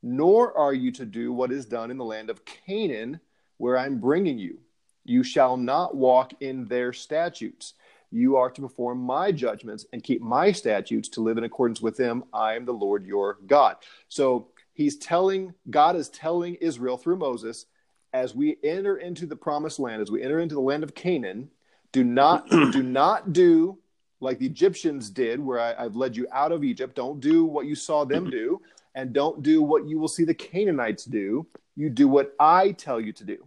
[0.03, 3.21] nor are you to do what is done in the land of Canaan
[3.59, 4.59] where I'm bringing you.
[5.05, 7.75] You shall not walk in their statutes.
[8.11, 11.97] You are to perform my judgments and keep my statutes to live in accordance with
[11.97, 12.25] them.
[12.33, 13.77] I am the Lord your God.
[14.09, 17.67] So he's telling God is telling Israel through Moses
[18.13, 21.51] as we enter into the promised land, as we enter into the land of Canaan,
[21.93, 23.79] do not do not do
[24.21, 26.95] like the Egyptians did, where I, have led you out of Egypt.
[26.95, 28.61] Don't do what you saw them do,
[28.95, 31.47] and don't do what you will see the Canaanites do.
[31.77, 33.47] You do what I tell you to do.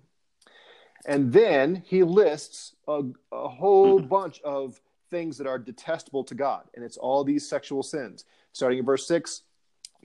[1.05, 4.07] And then he lists a, a whole hmm.
[4.07, 4.79] bunch of
[5.11, 8.25] things that are detestable to God, and it's all these sexual sins.
[8.53, 9.43] Starting in verse six,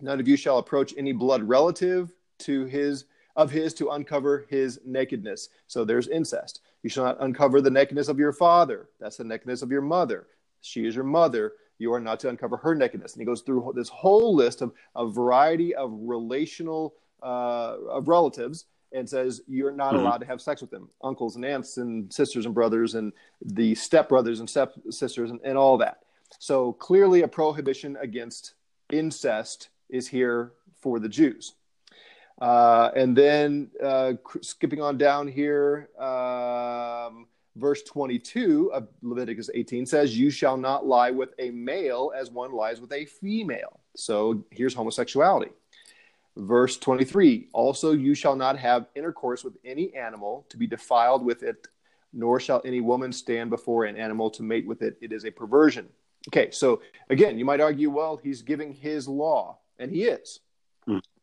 [0.01, 4.81] none of you shall approach any blood relative to his of his to uncover his
[4.85, 5.49] nakedness.
[5.69, 6.61] So there's incest.
[6.83, 8.89] You shall not uncover the nakedness of your father.
[8.99, 10.27] That's the nakedness of your mother.
[10.61, 11.53] She is your mother.
[11.81, 13.15] You are not to uncover her nakedness.
[13.15, 18.67] And he goes through this whole list of a variety of relational uh, of relatives
[18.93, 20.05] and says you're not mm-hmm.
[20.05, 23.13] allowed to have sex with them uncles and aunts and sisters and brothers and
[23.45, 25.99] the stepbrothers and step sisters and, and all that
[26.39, 28.55] so clearly a prohibition against
[28.91, 31.53] incest is here for the jews
[32.41, 37.27] uh, and then uh, skipping on down here, um,
[37.61, 42.53] verse 22 of Leviticus 18 says, You shall not lie with a male as one
[42.53, 43.81] lies with a female.
[43.97, 45.53] So here's homosexuality.
[46.37, 51.43] Verse 23 Also, you shall not have intercourse with any animal to be defiled with
[51.43, 51.69] it,
[52.13, 54.97] nor shall any woman stand before an animal to mate with it.
[55.01, 55.89] It is a perversion.
[56.29, 60.41] Okay, so again, you might argue, well, he's giving his law, and he is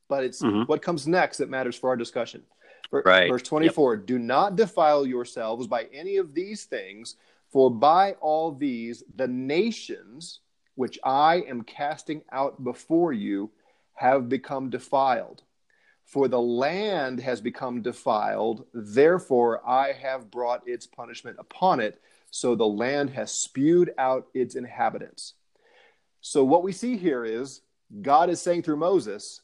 [0.07, 0.63] but it's mm-hmm.
[0.63, 2.43] what comes next that matters for our discussion.
[2.91, 3.29] Right.
[3.29, 4.05] Verse 24 yep.
[4.05, 7.15] Do not defile yourselves by any of these things,
[7.49, 10.39] for by all these the nations
[10.75, 13.51] which I am casting out before you
[13.95, 15.43] have become defiled.
[16.05, 21.99] For the land has become defiled, therefore I have brought its punishment upon it.
[22.31, 25.33] So the land has spewed out its inhabitants.
[26.21, 27.61] So what we see here is
[28.01, 29.41] God is saying through Moses,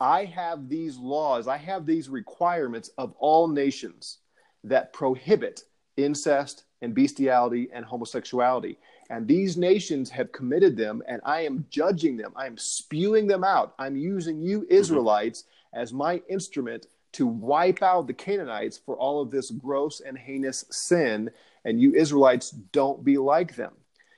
[0.00, 4.18] I have these laws, I have these requirements of all nations
[4.64, 5.64] that prohibit
[5.96, 8.78] incest and bestiality and homosexuality.
[9.10, 12.32] And these nations have committed them, and I am judging them.
[12.36, 13.74] I am spewing them out.
[13.78, 14.72] I'm using you, mm-hmm.
[14.72, 15.80] Israelites, mm-hmm.
[15.80, 20.64] as my instrument to wipe out the Canaanites for all of this gross and heinous
[20.70, 21.30] sin.
[21.64, 23.72] And you, Israelites, don't be like them.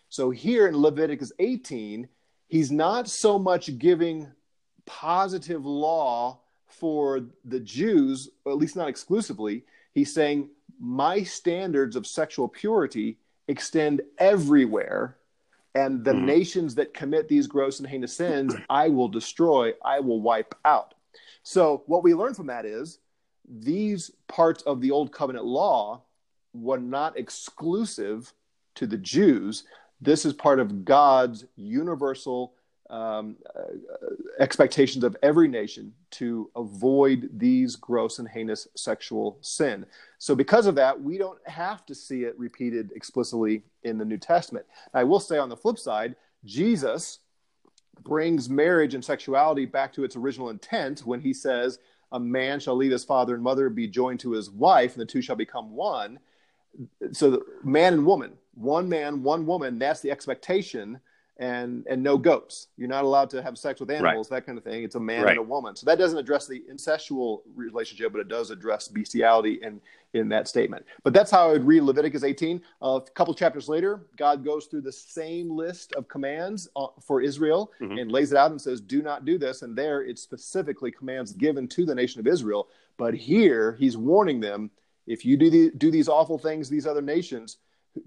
[0.08, 2.08] So here in Leviticus 18,
[2.48, 4.26] he's not so much giving
[4.90, 9.64] positive law for the Jews, at least not exclusively.
[9.92, 10.48] He's saying,
[10.80, 15.16] My standards of sexual purity extend everywhere,
[15.76, 16.26] and the mm-hmm.
[16.26, 20.94] nations that commit these gross and heinous sins, I will destroy, I will wipe out.
[21.44, 22.98] So, what we learn from that is
[23.48, 26.02] these parts of the Old Covenant law
[26.52, 28.32] were not exclusive
[28.74, 29.64] to the Jews.
[30.00, 32.54] This is part of God's universal
[32.90, 33.62] um, uh,
[34.40, 39.86] expectations of every nation to avoid these gross and heinous sexual sin.
[40.18, 44.18] So, because of that, we don't have to see it repeated explicitly in the New
[44.18, 44.66] Testament.
[44.92, 47.20] I will say on the flip side, Jesus
[48.02, 51.78] brings marriage and sexuality back to its original intent when he says,
[52.10, 55.06] A man shall leave his father and mother, be joined to his wife, and the
[55.06, 56.18] two shall become one.
[57.12, 61.00] So, man and woman, one man, one woman, that's the expectation
[61.40, 62.68] and and no goats.
[62.76, 64.36] You're not allowed to have sex with animals, right.
[64.36, 64.84] that kind of thing.
[64.84, 65.30] It's a man right.
[65.30, 65.74] and a woman.
[65.74, 69.80] So that doesn't address the incestual relationship, but it does address bestiality in
[70.12, 70.84] in that statement.
[71.02, 72.60] But that's how I would read Leviticus 18.
[72.82, 77.22] Uh, a couple chapters later, God goes through the same list of commands uh, for
[77.22, 77.96] Israel mm-hmm.
[77.96, 81.32] and lays it out and says, "Do not do this." And there, it specifically commands
[81.32, 82.68] given to the nation of Israel.
[82.98, 84.70] But here, He's warning them:
[85.06, 87.56] if you do the, do these awful things, these other nations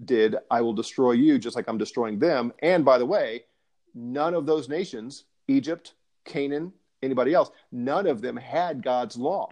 [0.04, 2.52] did, I will destroy you just like I'm destroying them.
[2.62, 3.44] And by the way,
[3.94, 5.94] none of those nations, Egypt,
[6.24, 9.50] Canaan, anybody else, none of them had God's law.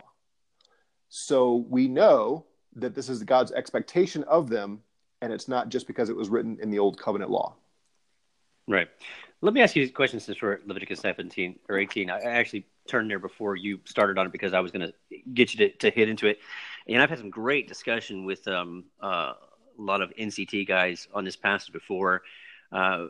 [1.08, 4.80] So we know that this is God's expectation of them,
[5.20, 7.54] and it's not just because it was written in the old covenant law.
[8.66, 8.88] Right.
[9.40, 12.10] Let me ask you a question since we're Leviticus 17 or 18.
[12.10, 15.52] I actually turned there before you started on it because I was going to get
[15.52, 16.38] you to, to hit into it.
[16.86, 19.34] And I've had some great discussion with um, uh,
[19.78, 22.22] a lot of NCT guys on this passage before.
[22.70, 23.08] Uh,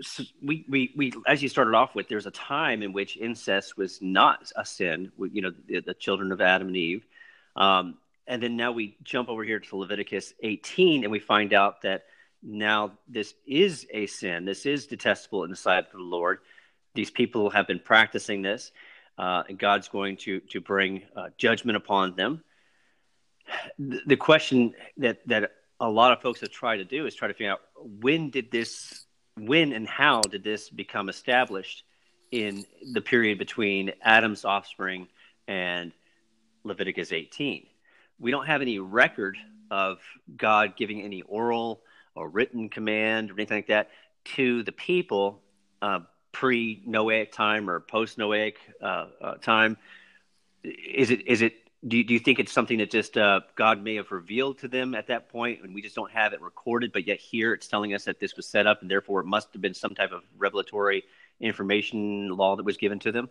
[0.00, 3.76] so we, we, we, as you started off with, there's a time in which incest
[3.76, 7.06] was not a sin, you know, the, the children of Adam and Eve.
[7.54, 11.82] Um, and then now we jump over here to Leviticus 18 and we find out
[11.82, 12.04] that
[12.42, 14.44] now this is a sin.
[14.44, 16.38] This is detestable in the sight of the Lord.
[16.94, 18.72] These people have been practicing this,
[19.18, 22.42] uh, and God's going to, to bring uh, judgment upon them.
[23.78, 27.28] The, the question that, that a lot of folks have tried to do is try
[27.28, 27.60] to figure out
[28.00, 31.84] when did this, when and how did this become established
[32.30, 35.08] in the period between Adam's offspring
[35.46, 35.92] and
[36.64, 37.66] Leviticus 18.
[38.18, 39.36] We don't have any record
[39.70, 39.98] of
[40.36, 41.82] God giving any oral
[42.14, 43.90] or written command or anything like that
[44.24, 45.42] to the people
[45.82, 46.00] uh,
[46.32, 49.76] pre Noahic time or post Noahic uh, uh, time.
[50.64, 51.54] Is it is it
[51.86, 54.68] do you, do you think it's something that just uh, God may have revealed to
[54.68, 56.92] them at that point, and we just don't have it recorded?
[56.92, 59.52] But yet here it's telling us that this was set up, and therefore it must
[59.52, 61.04] have been some type of revelatory
[61.40, 63.30] information law that was given to them.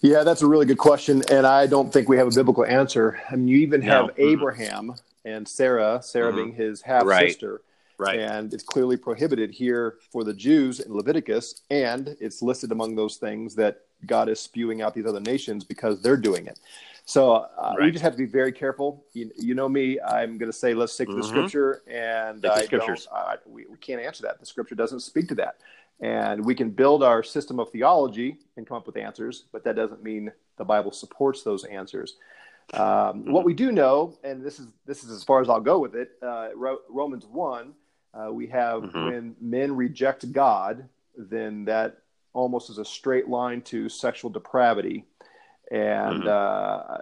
[0.00, 3.20] Yeah, that's a really good question, and I don't think we have a biblical answer.
[3.30, 4.12] I mean, you even have no.
[4.12, 4.22] Mm-hmm.
[4.22, 6.36] Abraham and Sarah, Sarah mm-hmm.
[6.36, 7.60] being his half sister,
[7.98, 8.18] right.
[8.18, 8.18] right?
[8.18, 13.16] And it's clearly prohibited here for the Jews in Leviticus, and it's listed among those
[13.16, 16.58] things that God is spewing out these other nations because they're doing it.
[17.04, 17.86] So uh, right.
[17.86, 19.04] we just have to be very careful.
[19.14, 21.28] You, you know me; I'm going to say let's stick to the mm-hmm.
[21.28, 23.08] scripture, and I scriptures.
[23.12, 24.38] I, we, we can't answer that.
[24.38, 25.56] The scripture doesn't speak to that,
[26.00, 29.76] and we can build our system of theology and come up with answers, but that
[29.76, 32.16] doesn't mean the Bible supports those answers.
[32.74, 33.32] Um, mm-hmm.
[33.32, 35.96] What we do know, and this is this is as far as I'll go with
[35.96, 36.50] it, uh,
[36.88, 37.72] Romans one,
[38.14, 39.06] uh, we have mm-hmm.
[39.06, 41.98] when men reject God, then that
[42.32, 45.04] almost as a straight line to sexual depravity.
[45.70, 46.28] And mm-hmm.
[46.28, 46.98] uh,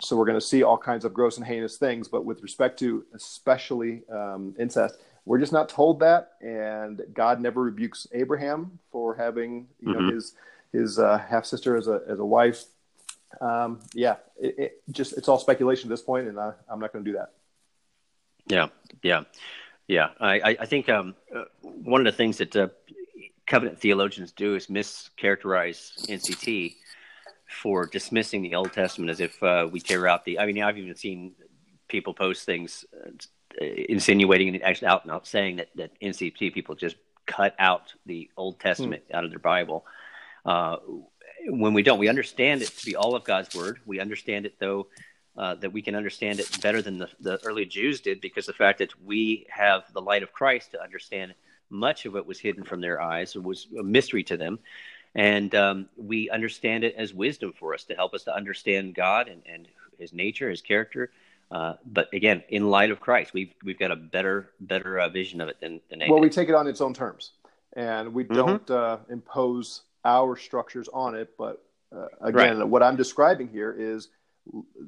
[0.00, 2.06] so we're going to see all kinds of gross and heinous things.
[2.06, 6.32] But with respect to especially um, incest, we're just not told that.
[6.40, 10.06] And God never rebukes Abraham for having you mm-hmm.
[10.06, 10.34] know his
[10.72, 12.64] his uh, half sister as a as a wife.
[13.40, 16.92] Um, yeah, it, it, just it's all speculation at this point, and I, I'm not
[16.92, 17.32] going to do that.
[18.46, 18.68] Yeah,
[19.02, 19.22] yeah,
[19.88, 20.10] yeah.
[20.20, 22.68] I I think um, uh, one of the things that uh,
[23.46, 26.76] covenant theologians do is mischaracterize NCT
[27.46, 30.38] for dismissing the Old Testament as if uh, we tear out the.
[30.38, 31.32] I mean, I've even seen
[31.88, 36.74] people post things uh, insinuating and actually out and out saying that, that NCT people
[36.74, 39.16] just cut out the Old Testament hmm.
[39.16, 39.84] out of their Bible.
[40.44, 40.76] Uh,
[41.46, 43.78] when we don't, we understand it to be all of God's word.
[43.86, 44.88] We understand it though.
[45.36, 48.52] Uh, that we can understand it better than the, the early Jews did because the
[48.52, 51.34] fact that we have the light of Christ to understand
[51.74, 53.36] much of it was hidden from their eyes.
[53.36, 54.58] It was a mystery to them.
[55.14, 59.28] And um, we understand it as wisdom for us to help us to understand God
[59.28, 61.10] and, and his nature, his character.
[61.50, 65.40] Uh, but again, in light of Christ, we've we've got a better better uh, vision
[65.40, 67.32] of it than, than well, we take it on its own terms,
[67.74, 68.34] and we mm-hmm.
[68.34, 71.36] don't uh, impose our structures on it.
[71.38, 71.62] But
[71.94, 72.68] uh, again, right.
[72.68, 74.08] what I'm describing here is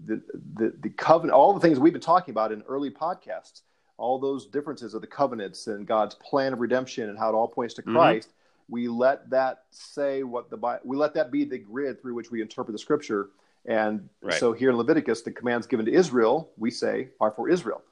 [0.07, 0.21] the,
[0.55, 3.61] the the covenant, all the things we've been talking about in early podcasts
[3.99, 7.49] all those differences of the covenants and God's plan of redemption and how it all
[7.49, 7.97] points to mm-hmm.
[7.97, 8.75] Christ, mm-hmm.
[8.75, 12.43] we let that say what the we let that be the grid through which we
[12.43, 13.31] interpret the scripture.
[13.65, 14.39] And right.
[14.39, 17.83] so here in Leviticus, the commands given to Israel, we say, are for Israel.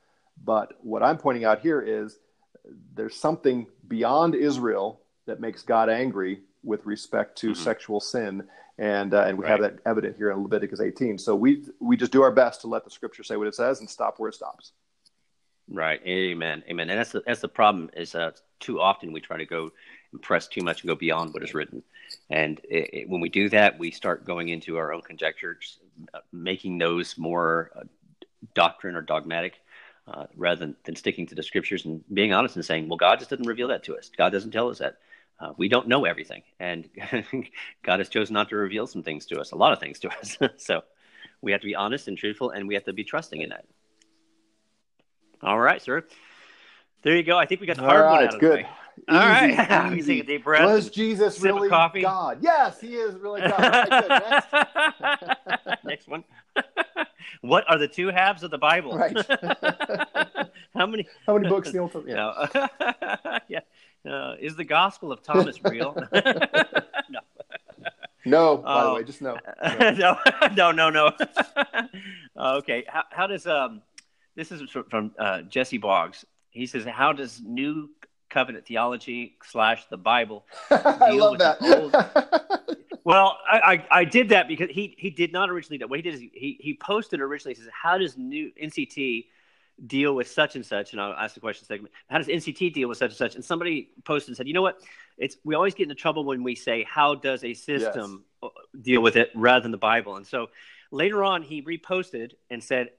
[0.45, 2.19] But what I'm pointing out here is
[2.95, 7.63] there's something beyond Israel that makes God angry with respect to mm-hmm.
[7.63, 8.45] sexual sin.
[8.79, 9.51] And, uh, and we right.
[9.51, 11.19] have that evident here in Leviticus 18.
[11.19, 13.81] So we, we just do our best to let the scripture say what it says
[13.81, 14.73] and stop where it stops.
[15.71, 16.01] Right.
[16.07, 16.63] Amen.
[16.69, 16.91] Amen.
[16.91, 19.71] And that's the that's the problem is uh, too often we try to go
[20.13, 21.83] and press too much and go beyond what is written,
[22.29, 25.79] and it, it, when we do that, we start going into our own conjectures,
[26.13, 27.85] uh, making those more uh,
[28.55, 29.55] doctrine or dogmatic.
[30.07, 33.19] Uh, rather than, than sticking to the scriptures and being honest and saying, well, God
[33.19, 34.11] just didn't reveal that to us.
[34.15, 34.99] God doesn't tell us that.
[35.41, 36.43] Uh, we don't know everything.
[36.61, 36.91] And
[37.83, 40.11] God has chosen not to reveal some things to us, a lot of things to
[40.11, 40.37] us.
[40.59, 40.83] so
[41.41, 43.65] we have to be honest and truthful, and we have to be trusting in that.
[45.43, 46.05] All right, sir.
[47.03, 47.39] There you go.
[47.39, 48.51] I think we got the hard right, one out of good.
[48.51, 48.69] the way.
[49.09, 49.93] All right.
[49.99, 50.15] Easy.
[50.17, 50.65] take a deep breath.
[50.65, 52.03] Was Jesus really coffee.
[52.03, 52.39] God?
[52.41, 53.89] Yes, he is really God.
[53.91, 55.85] Next.
[55.85, 56.25] Next one.
[57.41, 58.97] what are the two halves of the Bible?
[58.97, 59.17] Right.
[60.75, 61.07] how many?
[61.27, 62.19] How many books in the Old Testament?
[63.49, 63.61] Yeah.
[64.05, 64.11] yeah.
[64.11, 65.95] Uh, is the Gospel of Thomas real?
[67.11, 67.21] no.
[68.27, 68.95] No, by the oh.
[68.95, 69.37] way, just no.
[69.63, 70.17] No,
[70.55, 70.91] no, no, no.
[70.91, 72.57] no.
[72.57, 72.85] okay.
[72.89, 73.83] How, how does um
[74.37, 76.25] this is from uh, Jesse Boggs.
[76.51, 77.91] He says, "How does New
[78.31, 81.61] Covenant theology slash the Bible deal with that.
[81.61, 85.79] the old?" well, I, I, I did that because he he did not originally.
[85.79, 85.91] Do that.
[85.91, 87.55] What he did is he he posted originally.
[87.55, 89.27] He says, "How does New NCT?"
[89.87, 92.89] deal with such and such and I'll ask the question segment how does NCT deal
[92.89, 94.79] with such and such and somebody posted and said you know what
[95.19, 98.53] it's we always get into trouble when we say how does a system yes.
[98.83, 100.49] deal with it rather than the Bible and so
[100.93, 102.91] later on he reposted and said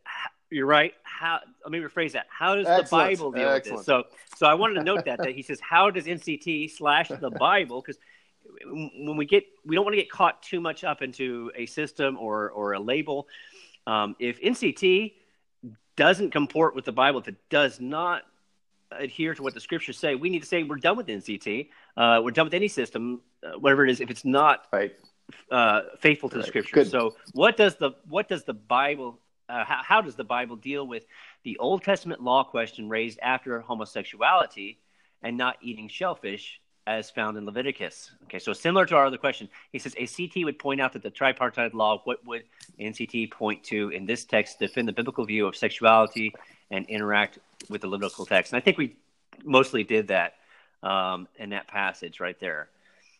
[0.49, 0.93] you're right.
[1.03, 2.27] How let me rephrase that.
[2.29, 2.89] How does Excellent.
[2.89, 3.77] the Bible deal Excellent.
[3.79, 3.85] with this?
[3.85, 4.03] So,
[4.37, 7.81] so I wanted to note that that he says, "How does NCT slash the Bible?"
[7.81, 7.97] Because
[8.65, 12.17] when we get, we don't want to get caught too much up into a system
[12.19, 13.27] or or a label.
[13.87, 15.13] Um, if NCT
[15.95, 18.23] doesn't comport with the Bible, if it does not
[18.91, 21.69] adhere to what the scriptures say, we need to say we're done with NCT.
[21.97, 24.95] Uh, we're done with any system uh, whatever it is, if it's not right.
[25.51, 26.47] uh, faithful to the Right.
[26.47, 26.73] scripture.
[26.75, 26.91] Good.
[26.91, 30.87] So, what does the what does the Bible uh, how, how does the Bible deal
[30.87, 31.05] with
[31.43, 34.79] the Old Testament law question raised after homosexuality
[35.21, 38.11] and not eating shellfish, as found in Leviticus?
[38.25, 41.03] Okay, so similar to our other question, he says a CT would point out that
[41.03, 42.01] the tripartite law.
[42.03, 42.43] What would
[42.79, 46.33] NCT point to in this text to defend the biblical view of sexuality
[46.71, 48.53] and interact with the Levitical text?
[48.53, 48.95] And I think we
[49.43, 50.35] mostly did that
[50.83, 52.69] um, in that passage right there.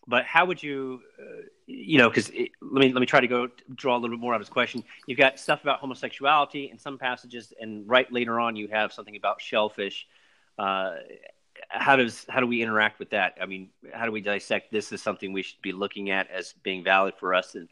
[0.08, 3.50] But how would you, uh, you know, because let me let me try to go
[3.74, 4.84] draw a little bit more out of his question.
[5.08, 9.15] You've got stuff about homosexuality in some passages, and right later on you have something
[9.15, 10.08] about shellfish.
[10.60, 10.96] Uh,
[11.70, 13.38] how does how do we interact with that?
[13.41, 16.54] I mean, how do we dissect this is something we should be looking at as
[16.62, 17.68] being valid for us, and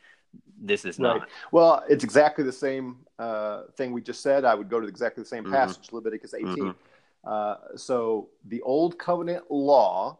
[0.59, 1.19] this is not.
[1.19, 1.29] Right.
[1.51, 4.43] Well, it's exactly the same uh, thing we just said.
[4.45, 5.51] I would go to exactly the same Mhm.
[5.51, 6.47] passage, Leviticus 18.
[6.47, 6.75] Mhm.
[7.23, 10.17] Uh, so the old covenant law,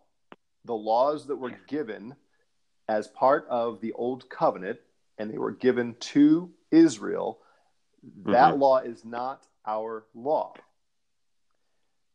[0.66, 2.16] the laws that were given
[2.88, 4.80] as part of the old covenant,
[5.18, 7.40] and they were given to Israel,
[8.26, 8.60] that Mhm.
[8.60, 10.54] law is not our law.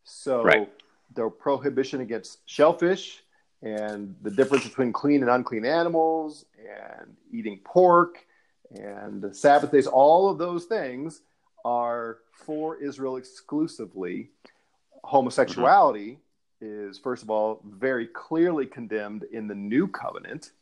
[0.05, 0.83] So Right.
[1.15, 3.25] the prohibition against shellfish
[3.63, 8.27] and the difference between clean and unclean animals and eating pork
[8.71, 11.23] and the Sabbath days, all of those things
[11.65, 14.31] are for Israel exclusively.
[15.05, 16.21] Homosexuality
[16.61, 20.53] is, first of all, very clearly condemned in the new covenant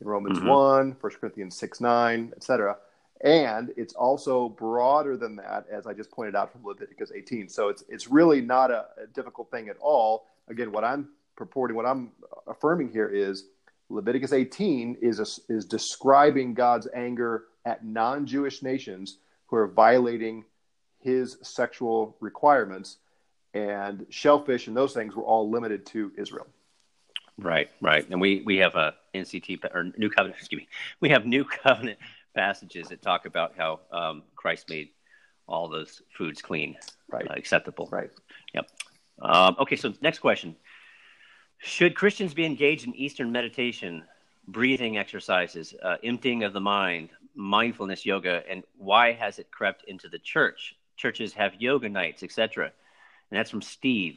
[0.00, 0.48] in Romans Mhm.
[0.48, 2.78] 1, 1 Corinthians 6, 9, etc.
[3.20, 7.48] And it's also broader than that, as I just pointed out from Leviticus 18.
[7.48, 10.26] So it's it's really not a, a difficult thing at all.
[10.48, 12.12] Again, what I'm purporting, what I'm
[12.46, 13.46] affirming here is
[13.88, 20.44] Leviticus 18 is a, is describing God's anger at non-Jewish nations who are violating
[20.98, 22.98] His sexual requirements,
[23.54, 26.46] and shellfish and those things were all limited to Israel.
[27.38, 30.38] Right, right, and we we have a NCT or New Covenant.
[30.38, 30.68] Excuse me,
[31.00, 31.98] we have New Covenant
[32.34, 34.90] passages that talk about how um, Christ made
[35.48, 36.76] all those foods clean,
[37.08, 37.28] Right.
[37.28, 37.88] uh, acceptable.
[37.90, 38.10] Right.
[39.20, 40.56] Um, okay, so next question:
[41.58, 44.04] Should Christians be engaged in Eastern meditation,
[44.48, 50.08] breathing exercises, uh, emptying of the mind, mindfulness yoga, and why has it crept into
[50.08, 50.76] the church?
[50.96, 52.72] Churches have yoga nights, etc.
[53.34, 54.16] And that's from Steve.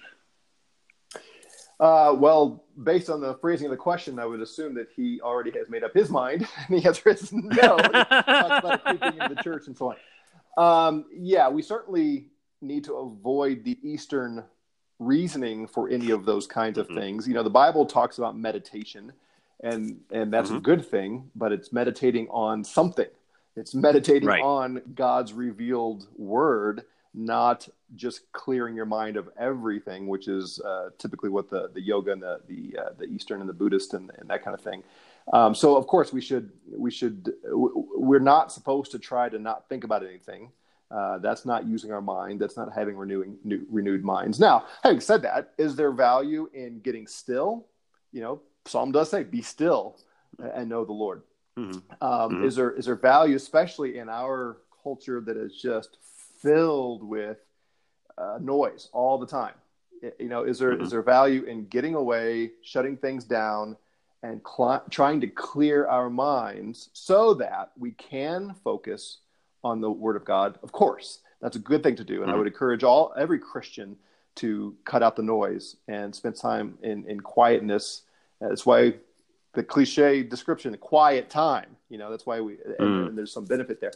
[1.80, 5.50] Uh, well, based on the phrasing of the question, I would assume that he already
[5.58, 6.48] has made up his mind.
[6.70, 7.78] And the answer is no.
[7.78, 9.96] Talks about creeping into the church and so
[10.58, 10.94] on.
[10.96, 12.28] Um, yeah, we certainly
[12.62, 14.44] need to avoid the Eastern
[15.00, 16.96] reasoning for any of those kinds of Mhm.
[16.96, 17.28] things.
[17.28, 19.14] You know, the Bible talks about meditation,
[19.64, 20.64] and and that's a Mhm.
[20.64, 23.10] good thing, but it's meditating on something.
[23.56, 24.44] It's meditating Right.
[24.44, 31.30] on God's revealed word, not just clearing your mind of everything, which is uh, typically
[31.30, 34.30] what the, the yoga and the the, uh, the Eastern and the Buddhist and, and
[34.30, 34.84] that kind of thing.
[35.34, 39.68] Um, so of course we should we should we're not supposed to try to not
[39.70, 40.52] think about anything.
[40.90, 42.40] Uh, that's not using our mind.
[42.40, 44.40] That's not having renewing new, renewed minds.
[44.40, 47.66] Now, having said that, is there value in getting still?
[48.14, 49.98] You know, Psalm does say, "Be still
[50.40, 51.24] and know the Lord."
[51.58, 51.82] Mhm.
[52.02, 52.46] Um, Mhm.
[52.46, 55.98] Is there is there value, especially in our culture that is just
[56.42, 57.40] filled with
[58.18, 59.54] uh, noise all the time?
[60.20, 60.92] You know, is there is Mhm.
[60.92, 63.78] there value in getting away, shutting things down,
[64.22, 69.20] and cli- trying to clear our minds so that we can focus
[69.64, 70.60] on the Word of God?
[70.62, 72.38] Of course, that's a good thing to do, and I Mhm.
[72.40, 73.98] would encourage all every Christian
[74.36, 78.04] to cut out the noise and spend time in in quietness.
[78.40, 79.00] That's why
[79.54, 81.76] the cliche description, quiet time.
[81.90, 83.08] You know, that's why we and, Mm.
[83.08, 83.94] and there's some benefit there.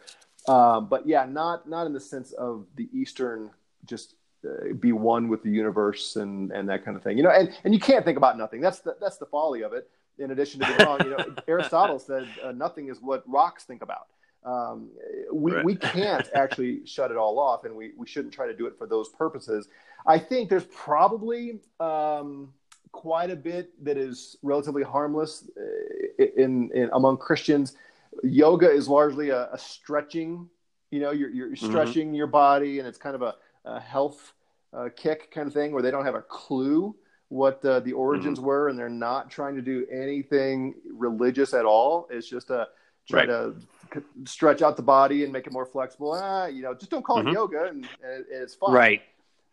[0.48, 3.52] Um, but yeah, not not in the sense of the Eastern
[3.86, 4.16] just
[4.46, 7.18] uh, be one with the universe and and that kind of thing.
[7.18, 8.62] You know, and and you can't think about nothing.
[8.62, 9.90] That's the that's the folly of it.
[10.18, 13.82] In addition to being wrong, you know, Aristotle said uh, nothing is what rocks think
[13.82, 14.08] about.
[14.44, 14.90] Um,
[15.32, 15.66] we Right.
[15.66, 18.78] we can't actually shut it all off, and we we shouldn't try to do it
[18.78, 19.68] for those purposes.
[20.06, 22.52] I think there's probably um,
[22.92, 27.76] quite a bit that is relatively harmless uh, in, in among Christians.
[28.24, 30.50] Yoga is largely a, a stretching.
[30.90, 33.36] You know, you're, you're stretching your body, and it's kind of a,
[33.66, 34.34] a health
[34.74, 36.96] uh, kick kind of thing where they don't have a clue
[37.30, 42.08] what uh, the origins were, and they're not trying to do anything religious at all.
[42.12, 42.68] It's just a
[43.08, 43.26] try Right.
[43.28, 43.56] to
[43.94, 46.12] c- stretch out the body and make it more flexible.
[46.14, 47.30] Ah, you know, just don't call Mhm.
[47.30, 48.74] it yoga, and, and it's fine.
[48.74, 49.02] Right.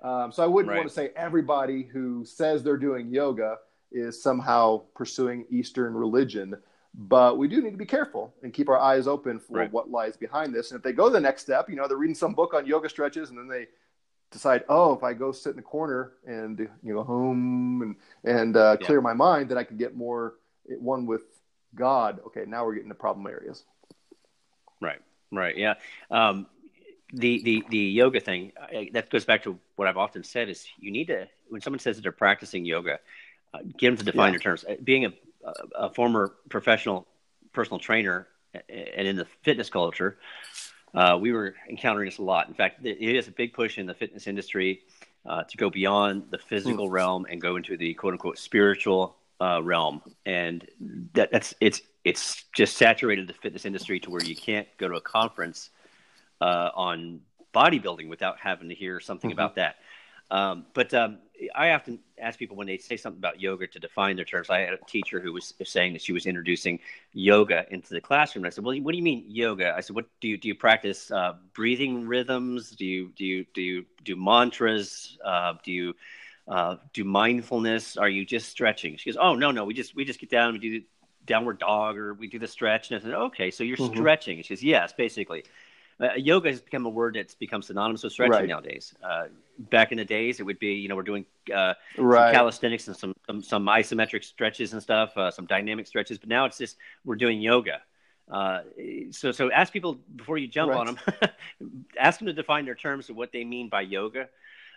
[0.03, 0.79] Um, so I wouldn't Right.
[0.79, 3.59] want to say everybody who says they're doing yoga
[3.93, 6.57] is somehow pursuing Eastern religion,
[6.95, 9.73] but we do need to be careful and keep our eyes open for Right.
[9.73, 10.73] what lies behind this.
[10.73, 12.89] And if they go the next step, you know, they're reading some book on yoga
[12.89, 13.69] stretches, and then they
[14.31, 18.57] decide, oh, if I go sit in the corner and you know home and and
[18.57, 18.87] uh, Yeah.
[18.87, 21.23] clear my mind, then I can get more one with
[21.75, 23.65] God, okay, now we're getting to problem areas.
[24.81, 25.01] Right,
[25.33, 25.75] right, yeah.
[26.11, 26.47] Um,
[27.13, 28.53] the the the yoga thing
[28.93, 31.97] that goes back to what I've often said is you need to when someone says
[31.97, 32.99] that they're practicing yoga,
[33.55, 34.31] uh, get them to define yeah.
[34.33, 34.65] their terms.
[34.69, 35.13] Uh, being a,
[35.75, 37.07] a former professional
[37.53, 38.29] personal trainer
[38.69, 40.19] and in the fitness culture,
[40.95, 42.49] uh, we were encountering this a lot.
[42.49, 44.83] In fact, it is a big push in the fitness industry
[45.27, 46.93] uh, to go beyond the physical mm.
[46.93, 50.67] realm and go into the quote unquote spiritual uh, realm, and
[51.15, 54.95] that, that's it's it's just saturated the fitness industry to where you can't go to
[54.95, 55.71] a conference
[56.41, 57.21] uh, on
[57.55, 59.39] bodybuilding without having to hear something mm-hmm.
[59.39, 59.77] about that.
[60.31, 61.19] Um, but um,
[61.55, 64.51] I often ask people when they say something about yoga to define their terms.
[64.51, 66.81] I had a teacher who was saying that she was introducing
[67.13, 68.45] yoga into the classroom.
[68.45, 70.49] And I said, "Well, what do you mean yoga?" I said, "What do you do?
[70.49, 72.71] You practice uh, breathing rhythms?
[72.71, 75.19] Do you do you do you do mantras?
[75.25, 75.95] Uh, do you
[76.49, 77.97] uh, do mindfulness?
[77.97, 80.55] Are you just stretching?" She goes, "Oh no, no, we just we just get down,
[80.55, 80.87] we do the
[81.27, 83.95] downward dog, or we do the stretch." And I said, "Okay, so you're mm-hmm.
[83.95, 85.45] stretching?" She says, "Yes, basically."
[86.01, 88.49] Uh, yoga has become a word that's become synonymous with stretching right.
[88.49, 88.95] nowadays.
[89.03, 89.27] Uh,
[89.59, 92.33] back in the days, it would be you know we're doing uh, right.
[92.33, 96.19] calisthenics and some, some, some isometric stretches and stuff, uh, some dynamic stretches.
[96.19, 97.83] But now it's just we're doing yoga.
[98.31, 98.61] Uh,
[99.11, 100.79] so so ask people before you jump right.
[100.79, 101.31] on them.
[101.99, 104.29] ask them to define their terms of what they mean by yoga.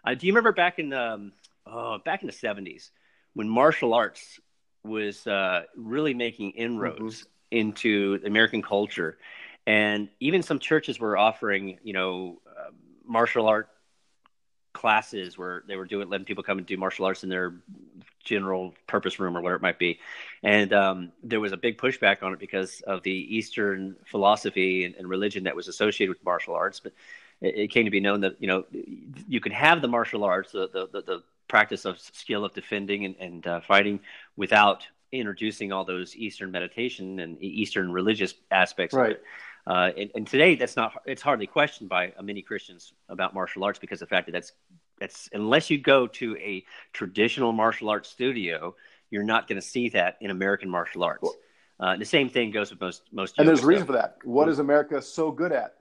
[0.04, 1.32] Uh, do you remember back in the
[1.68, 2.90] oh, back in the seventies
[3.34, 4.40] when martial arts
[4.84, 5.28] was
[5.76, 7.58] really making inroads mm-hmm.
[7.58, 9.20] into American culture?
[9.68, 12.72] And even some churches were offering you know uh,
[13.06, 13.70] martial art
[14.74, 17.56] classes where they were doing letting people come and do martial arts in their
[18.24, 20.00] general purpose room or whatever it might be.
[20.44, 24.96] And um, there was a big pushback on it because of the eastern philosophy and,
[24.96, 26.80] and religion that was associated with martial arts.
[26.80, 26.94] But
[27.42, 28.66] it, it, came to be known that you know
[29.28, 33.06] you could have the martial arts the the, the, the practice of skill of defending
[33.06, 34.00] and, and uh, fighting
[34.38, 39.20] without introducing all those eastern meditation and eastern religious aspects right.
[39.68, 43.78] Uh, and, and, today, that's not it's hardly questioned by many Christians about martial arts
[43.78, 44.54] because the fact that that's
[45.00, 48.76] that's unless you go to a traditional martial arts studio,
[49.10, 51.30] you're not going to see that in American martial arts.
[51.80, 53.38] Uh, the same thing goes with most most.
[53.38, 54.18] And there's a reason for that.
[54.24, 55.76] What is America so good at?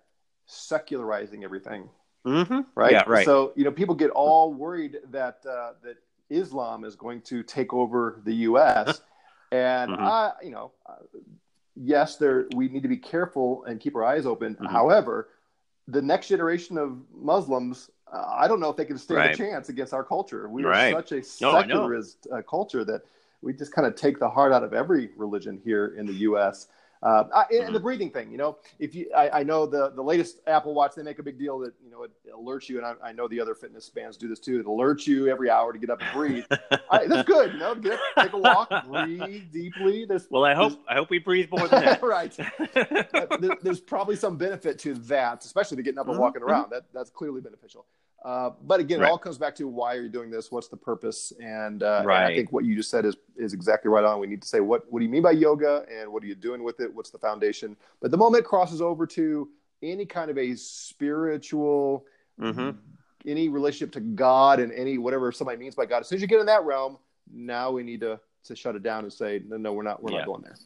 [0.46, 1.88] Secularizing everything.
[2.26, 2.60] Mm-hmm.
[2.74, 2.92] Right.
[2.92, 3.04] Yeah.
[3.06, 3.24] Right.
[3.24, 5.96] So you know, people get all worried that uh, that
[6.30, 9.00] Islam is going to take over the U.S.
[9.52, 10.02] and mm-hmm.
[10.02, 10.72] I, you know,
[11.76, 14.54] yes, there we need to be careful and keep our eyes open.
[14.54, 14.66] Mm-hmm.
[14.66, 15.28] However,
[15.88, 19.34] the next generation of Muslims, uh, I don't know if they can stand right.
[19.34, 20.48] a chance against our culture.
[20.48, 20.92] We right.
[20.92, 23.02] are such a secularist no, uh, culture that
[23.42, 26.68] we just kind of take the heart out of every religion here in the U.S.
[27.02, 27.82] Uh, and, and, the mm-hmm.
[27.82, 31.02] breathing thing, you know, if you, I, I, know the the latest Apple Watch, they
[31.02, 33.40] make a big deal that you know it alerts you, and I, I know the
[33.40, 34.60] other fitness bands do this too.
[34.60, 36.44] It alerts you every hour to get up and breathe.
[36.90, 40.04] I, that's good, you know, get up, take a walk, breathe deeply.
[40.04, 42.02] There's, well, I hope I hope we breathe more than that.
[42.02, 42.36] right.
[43.40, 46.22] there, there's probably some benefit to that, especially to getting up and mm-hmm.
[46.22, 46.68] walking around.
[46.70, 47.86] That that's clearly beneficial.
[48.22, 49.08] Uh, but again, right.
[49.08, 50.52] it all comes back to why are you doing this?
[50.52, 51.32] What's the purpose?
[51.42, 52.24] And, uh, right.
[52.24, 54.20] and, I think what you just said is is exactly right on.
[54.20, 56.34] We need to say what what do you mean by yoga, and what are you
[56.34, 56.94] doing with it?
[56.94, 57.76] What's the foundation?
[58.00, 59.48] But the moment it crosses over to
[59.82, 62.04] any kind of a spiritual,
[62.38, 62.76] mm-hmm.
[63.26, 66.28] any relationship to God, and any whatever somebody means by God, as soon as you
[66.28, 66.98] get in that realm,
[67.32, 70.12] now we need to to shut it down and say no, no, we're not we're
[70.12, 70.18] yeah.
[70.18, 70.56] not going there.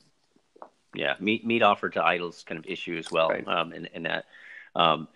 [0.95, 3.47] Yeah, meat meat offered to idols kind of issue as well, right.
[3.47, 4.25] um, in, in that.
[4.75, 5.07] Um,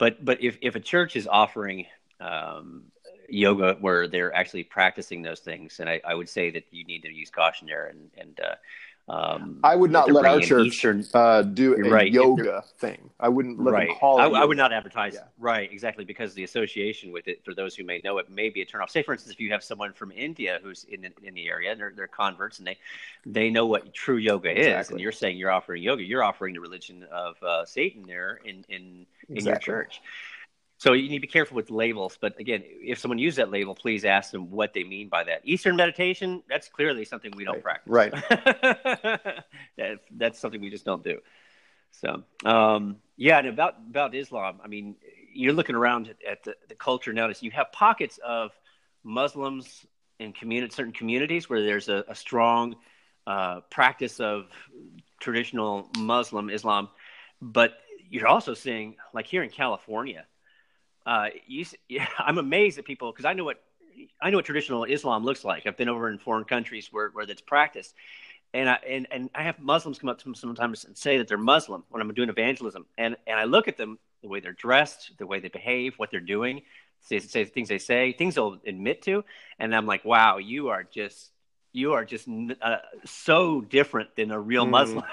[0.00, 1.86] but but if if a church is offering
[2.20, 2.84] um,
[3.28, 7.02] yoga where they're actually practicing those things, and I, I, would say that you need
[7.02, 8.54] to use caution there and and uh,
[9.08, 12.12] um, I would not let our church Eastern, uh, do a right.
[12.12, 13.10] yoga thing.
[13.18, 13.88] I wouldn't let right.
[13.88, 14.22] them call it.
[14.22, 15.14] I, I, would not advertise.
[15.14, 15.24] Yeah.
[15.36, 18.62] Right, exactly, because the association with it, for those who may know it, may be
[18.62, 18.90] a turnoff.
[18.90, 21.80] Say, for instance, if you have someone from India who's in in the area, and
[21.80, 22.78] they're, they're converts, and they
[23.26, 24.80] they know what true yoga exactly.
[24.80, 28.38] is, and you're saying you're offering yoga, you're offering the religion of uh, Satan there
[28.44, 29.72] in in in exactly.
[29.72, 30.00] your church.
[30.80, 32.16] So you need to be careful with labels.
[32.18, 35.42] But again, if someone uses that label, please ask them what they mean by that.
[35.44, 37.84] Eastern meditation, that's clearly something we don't right.
[37.84, 37.92] practice.
[37.92, 39.44] Right.
[39.76, 41.20] that's, that's something we just don't do.
[41.90, 44.96] So, um, yeah, and about, about Islam, I mean,
[45.34, 48.52] you're looking around at the, the culture now, You have pockets of
[49.04, 49.84] Muslims
[50.18, 52.76] in community, certain communities where there's a, a strong
[53.26, 54.46] uh, practice of
[55.20, 56.88] traditional Muslim Islam.
[57.42, 57.74] But
[58.08, 60.24] you're also seeing, like here in California,
[61.06, 63.62] uh, you, yeah, I'm amazed at people because I know what
[64.20, 65.66] I know what traditional Islam looks like.
[65.66, 67.94] I've been over in foreign countries where where that's practiced,
[68.54, 71.28] and I and, and I have Muslims come up to me sometimes and say that
[71.28, 74.52] they're Muslim when I'm doing evangelism, and and I look at them the way they're
[74.52, 76.62] dressed, the way they behave, what they're doing,
[77.00, 79.24] say, say things they say, things they'll admit to,
[79.58, 81.30] and I'm like, wow, you are just
[81.72, 82.28] you are just
[82.60, 84.70] uh, so different than a real mm.
[84.70, 85.04] Muslim,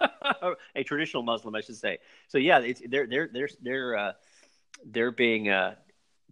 [0.74, 1.98] a traditional Muslim, I should say.
[2.28, 4.12] So yeah, it's, they're they're they're they're uh,
[4.84, 5.74] they're being uh,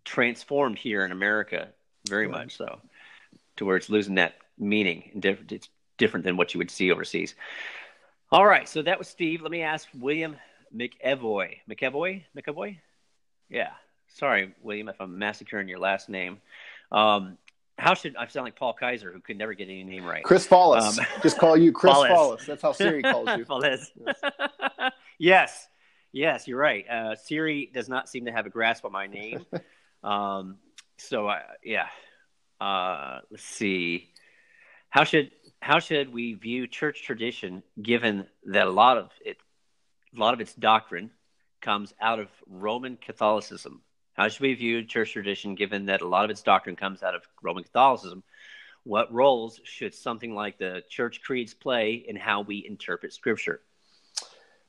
[0.04, 1.68] transformed here in America
[2.08, 2.32] very yeah.
[2.32, 2.80] much so,
[3.56, 5.20] to where it's losing that meaning.
[5.22, 7.34] It's different than what you would see overseas.
[8.32, 9.42] All right, so that was Steve.
[9.42, 10.36] Let me ask William
[10.74, 11.58] McEvoy.
[11.68, 12.22] McEvoy?
[12.36, 12.78] McEvoy?
[13.48, 13.70] Yeah.
[14.14, 16.40] Sorry, William, if I'm massacring your last name.
[16.92, 17.38] Um,
[17.78, 20.22] how should I sound like Paul Kaiser, who could never get any name right?
[20.22, 20.98] Chris Follis.
[20.98, 22.44] Um, Just call you Chris Follis.
[22.46, 23.44] That's how Siri calls you.
[23.46, 23.90] Follis.
[23.96, 24.20] Yes.
[25.18, 25.68] yes.
[26.12, 26.88] Yes, you're right.
[26.88, 29.46] Uh, Siri does not seem to have a grasp on my name.
[30.02, 30.56] Um,
[30.96, 31.88] so, uh, yeah.
[32.60, 34.08] Uh, let's see.
[34.88, 35.30] How should
[35.60, 39.36] how should we view church tradition, given that a lot of it,
[40.16, 41.10] a lot of its doctrine,
[41.60, 43.82] comes out of Roman Catholicism?
[44.14, 47.14] How should we view church tradition given that a lot of its doctrine comes out
[47.14, 48.22] of Roman Catholicism?
[48.84, 53.60] What roles should something like the church creeds play in how we interpret scripture?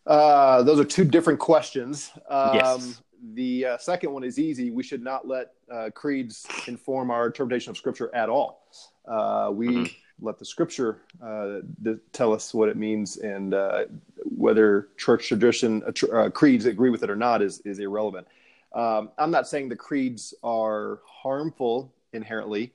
[0.05, 2.11] Uh, those are two different questions.
[2.29, 3.01] Um, yes.
[3.33, 4.71] The uh, second one is easy.
[4.71, 8.65] We should not let uh, creeds inform our interpretation of scripture at all.
[9.07, 9.93] Uh, we mm-hmm.
[10.25, 11.59] let the scripture uh,
[12.13, 13.85] tell us what it means, and uh,
[14.23, 18.27] whether church tradition, tr- creeds agree with it or not is, is irrelevant.
[18.73, 22.73] Um, I'm not saying the creeds are harmful inherently,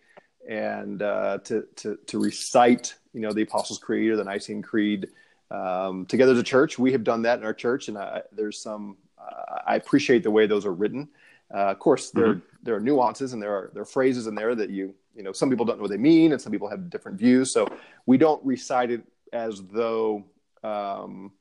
[0.48, 5.08] and uh, to, to to recite, you know, the Apostles' Creed or the Nicene Creed
[5.50, 6.78] um, together as a church.
[6.78, 8.96] We have done that in our church, and I, there's some.
[9.18, 11.08] Uh, I appreciate the way those are written.
[11.54, 12.46] Uh, of course, there mm-hmm.
[12.62, 15.32] there are nuances and there are there are phrases in there that you you know
[15.32, 17.52] some people don't know what they mean, and some people have different views.
[17.52, 17.68] So
[18.06, 20.24] we don't recite it as though.
[20.64, 21.32] Um,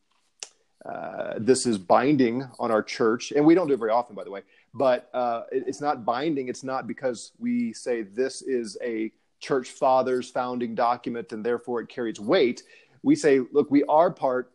[0.86, 4.24] uh, this is binding on our church, and we don't do it very often, by
[4.24, 4.42] the way.
[4.72, 6.48] But uh, it, it's not binding.
[6.48, 11.90] It's not because we say this is a church fathers founding document, and therefore it
[11.90, 12.62] carries weight.
[13.06, 14.52] We say, look, we are part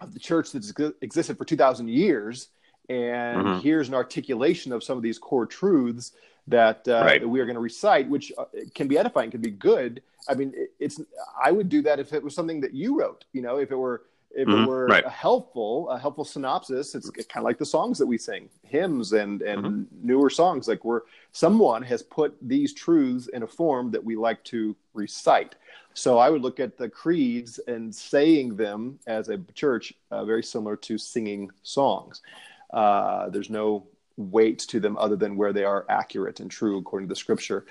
[0.00, 2.48] of the church that's existed for two thousand years,
[2.88, 3.60] and mm-hmm.
[3.60, 6.12] here's an articulation of some of these core truths
[6.48, 7.20] that, uh, right.
[7.20, 10.02] that we are going to recite, which uh, can be edifying, can be good.
[10.28, 11.00] I mean, it's
[11.40, 13.24] I would do that if it was something that you wrote.
[13.32, 14.02] You know, if it were
[14.34, 14.62] if mm-hmm.
[14.62, 15.04] it were right.
[15.04, 19.12] a helpful a helpful synopsis it's kind of like the songs that we sing hymns
[19.12, 20.06] and and mm-hmm.
[20.06, 24.42] newer songs like where someone has put these truths in a form that we like
[24.44, 25.54] to recite
[25.94, 30.42] so i would look at the creeds and saying them as a church uh, very
[30.42, 32.22] similar to singing songs
[32.72, 33.86] uh, there's no
[34.16, 37.66] weight to them other than where they are accurate and true according to the scripture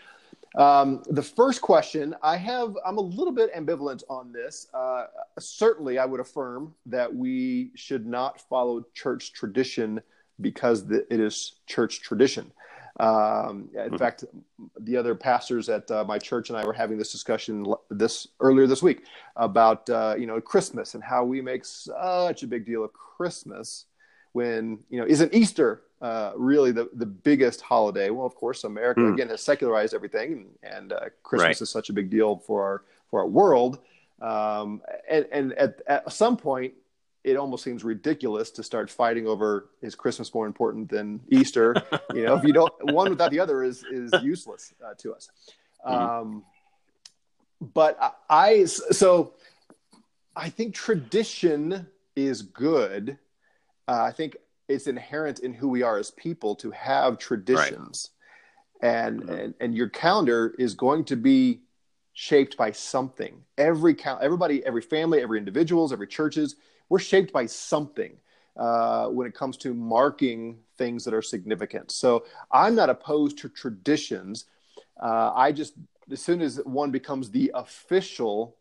[0.57, 4.67] um, the first question I have, I'm a little bit ambivalent on this.
[4.73, 5.05] Uh,
[5.39, 10.01] certainly, I would affirm that we should not follow church tradition
[10.41, 12.51] because the, it is church tradition.
[12.99, 13.97] Um, in mm-hmm.
[13.97, 14.25] fact,
[14.79, 18.67] the other pastors at uh, my church and I were having this discussion this earlier
[18.67, 22.83] this week about uh, you know Christmas and how we make such a big deal
[22.83, 23.85] of Christmas
[24.33, 28.09] when you know isn't Easter uh, really the, the biggest holiday.
[28.09, 29.13] Well, of course, America mm.
[29.13, 31.61] again has secularized everything, and, uh, Christmas right.
[31.61, 33.79] is such a big deal for our for our world.
[34.21, 36.73] Um, and, and at, at some point,
[37.23, 41.75] it almost seems ridiculous to start fighting over is Christmas more important than Easter?
[42.13, 45.29] you know, if you don't one without the other is is useless uh, to us.
[45.85, 45.95] Mm-hmm.
[45.95, 46.43] Um,
[47.73, 49.33] but I, I so
[50.35, 53.17] I think tradition is good.
[53.87, 58.09] Uh, I think it's inherent in who we are as people to have traditions
[58.81, 58.89] right.
[58.89, 59.31] and, mm-hmm.
[59.31, 61.61] and and your calendar is going to be
[62.13, 66.55] shaped by something every count everybody every family every individuals every churches
[66.91, 68.17] we're shaped by something
[68.57, 71.89] uh, when it comes to marking things that are significant.
[71.89, 74.45] So i'm not opposed to traditions.
[75.01, 75.73] Uh, i just
[76.11, 78.57] as soon as one becomes the official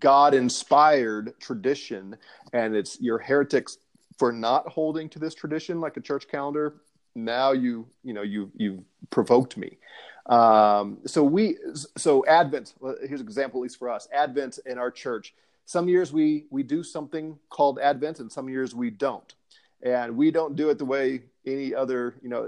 [0.00, 2.16] god inspired tradition
[2.52, 3.78] and it's your heretics
[4.18, 6.76] for not holding to this tradition like a church calendar
[7.16, 9.78] now you you know you you've provoked me.
[10.26, 11.56] Um, so we
[11.96, 14.06] so advent here's an example at least for us.
[14.12, 15.34] Advent in our church
[15.66, 19.34] some years we we do something called advent and some years we don't
[19.82, 22.46] and we don't do it the way any other you know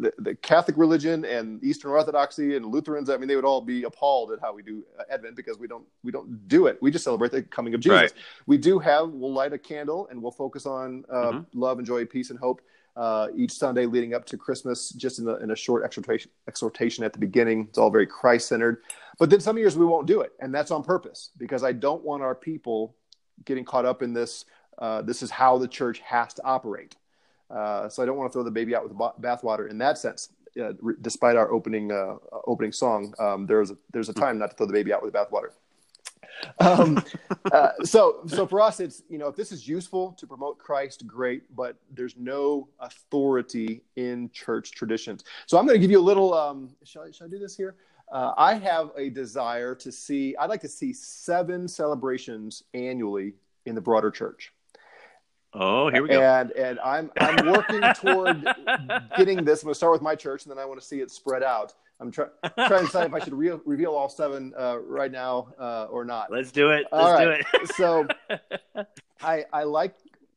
[0.00, 3.82] the, the, catholic religion and eastern orthodoxy and lutherans i mean they would all be
[3.84, 7.04] appalled at how we do advent because we don't we don't do it we just
[7.04, 8.12] celebrate the coming of jesus right.
[8.46, 11.60] we do have we'll light a candle and we'll focus on uh, mm-hmm.
[11.60, 12.62] love and joy peace and hope
[12.96, 17.04] uh, each sunday leading up to christmas just in, the, in a short exhortation exhortation
[17.04, 18.82] at the beginning it's all very christ-centered
[19.18, 22.04] but then some years we won't do it and that's on purpose because i don't
[22.04, 22.94] want our people
[23.44, 24.44] getting caught up in this
[24.78, 26.96] uh, this is how the church has to operate.
[27.50, 29.98] Uh, so I don't want to throw the baby out with the bathwater in that
[29.98, 30.30] sense.
[30.60, 32.16] uh, re- despite our opening uh,
[32.46, 35.12] opening song, um, there's a, there's a time not to throw the baby out with
[35.12, 35.50] the bathwater.
[36.60, 37.02] Um,
[37.52, 41.06] uh, so so for us, it's you know if this is useful to promote Christ,
[41.06, 41.42] great.
[41.54, 45.24] But there's no authority in church traditions.
[45.46, 46.34] So I'm going to give you a little.
[46.34, 47.76] Um, shall, I, shall I do this here?
[48.10, 50.36] Uh, I have a desire to see.
[50.36, 53.34] I'd like to see seven celebrations annually
[53.66, 54.52] in the broader church.
[55.54, 56.22] Oh, here we go.
[56.22, 58.44] And and I'm I'm working toward
[59.16, 59.62] getting this.
[59.62, 61.42] I'm going to start with my church, and then I want to see it spread
[61.42, 61.74] out.
[62.02, 62.26] I'm try,
[62.56, 66.04] trying to decide if I should re- reveal all seven uh, right now uh, or
[66.04, 66.32] not.
[66.32, 66.86] Let's do it.
[66.90, 67.68] Let's do it.
[67.76, 68.06] so,
[69.22, 69.94] I I like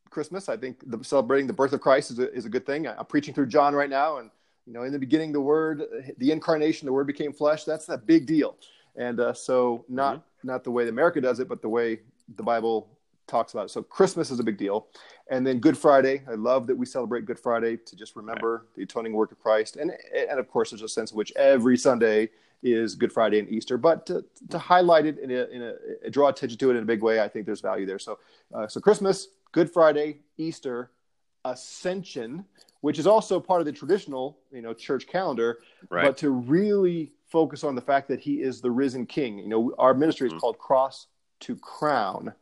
[0.08, 0.48] Christmas.
[0.48, 2.86] I think the, celebrating the birth of Christ is a, is a good thing.
[2.86, 4.30] I'm preaching through John right now, and
[4.66, 5.82] you know, in the beginning, the Word,
[6.18, 7.64] the incarnation, the Word became flesh.
[7.64, 8.56] That's a big deal.
[8.94, 10.48] And uh, so, not mm-hmm.
[10.48, 12.00] not the way America does it, but the way
[12.36, 12.88] the Bible
[13.26, 13.70] talks about it.
[13.70, 14.86] So Christmas is a big deal.
[15.30, 16.22] And then Good Friday.
[16.28, 18.74] I love that we celebrate Good Friday to just remember right.
[18.76, 19.76] the atoning work of Christ.
[19.76, 22.30] And, and of course, there's a sense in which every Sunday
[22.62, 23.76] is Good Friday and Easter.
[23.76, 25.74] But to, to highlight it in a, in
[26.04, 27.98] a, draw attention to it in a big way, I think there's value there.
[27.98, 28.18] So,
[28.54, 30.90] uh, so Christmas, Good Friday, Easter,
[31.44, 32.44] Ascension,
[32.80, 35.58] which is also part of the traditional, you know, church calendar,
[35.90, 36.04] right.
[36.04, 39.38] but to really focus on the fact that he is the risen king.
[39.38, 40.40] You know, our ministry is mm-hmm.
[40.40, 41.08] called Cross
[41.40, 42.32] to Crown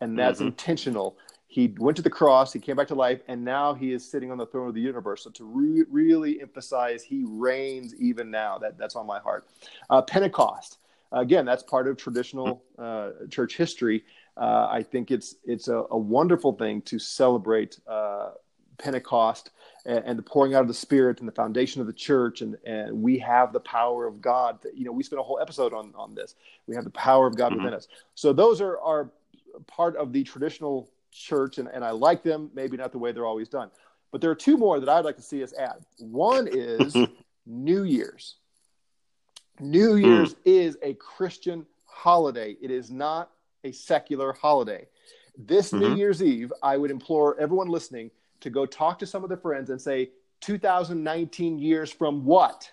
[0.00, 0.48] and that's mm-hmm.
[0.48, 1.16] intentional.
[1.46, 4.30] He went to the cross, he came back to life, and now he is sitting
[4.30, 5.24] on the throne of the universe.
[5.24, 8.58] So to re- really emphasize, he reigns even now.
[8.58, 9.48] That that's on my heart.
[9.88, 10.78] Uh, Pentecost,
[11.10, 14.04] again, that's part of traditional uh, church history.
[14.36, 18.32] Uh, I think it's it's a, a, wonderful thing to celebrate uh,
[18.76, 19.50] Pentecost
[19.84, 22.56] and, and, the pouring out of the Spirit and the foundation of the church, and
[22.64, 24.58] and we have the power of God.
[24.74, 26.36] You know, we spent a whole episode on on this.
[26.68, 27.64] We have the power of God mm-hmm.
[27.64, 27.88] within us.
[28.14, 29.10] So those are are
[29.66, 33.26] part of the traditional church, and, and I like them, maybe not the way they're
[33.26, 33.70] always done.
[34.10, 35.84] But there are two more that I'd like to see us add.
[35.98, 36.96] One is
[37.46, 38.36] New Year's.
[39.60, 40.04] New hmm.
[40.04, 43.30] Year's is a Christian holiday, it is not
[43.64, 44.86] a secular holiday.
[45.36, 45.80] This mm-hmm.
[45.80, 49.38] New Year's Eve, I would implore everyone listening to go talk to some of their
[49.38, 52.70] friends and say, 2019 years from what?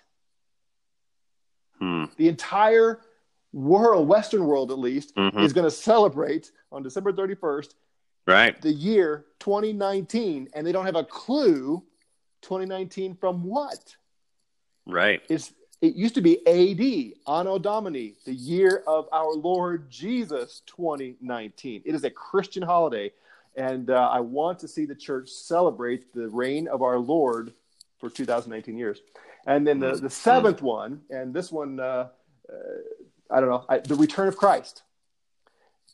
[1.80, 2.04] Hmm.
[2.16, 3.00] The entire
[3.52, 5.38] world, Western world at least, mm-hmm.
[5.40, 7.74] is going to celebrate on December 31st,
[8.26, 8.60] right?
[8.60, 11.82] The year 2019, and they don't have a clue
[12.42, 13.96] 2019 from what.
[14.86, 15.22] Right.
[15.28, 21.82] It's it used to be AD, Anno Domini, the year of our Lord Jesus 2019.
[21.84, 23.12] It is a Christian holiday,
[23.56, 27.52] and uh, I want to see the church celebrate the reign of our Lord
[27.98, 29.02] for 2019 years.
[29.46, 32.08] And then the, the seventh one, and this one, uh,
[32.48, 32.54] uh,
[33.30, 34.82] I don't know, I, the return of Christ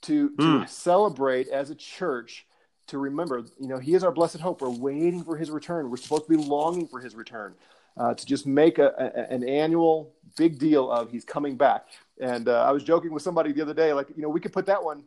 [0.02, 0.68] to, to mm.
[0.68, 2.46] celebrate as a church
[2.88, 4.60] to remember, you know, He is our blessed hope.
[4.60, 5.90] We're waiting for His return.
[5.90, 7.54] We're supposed to be longing for His return.
[7.94, 11.88] Uh, to just make a, a, an annual big deal of He's coming back.
[12.18, 14.52] And uh, I was joking with somebody the other day, like, you know, we could
[14.52, 15.04] put that one,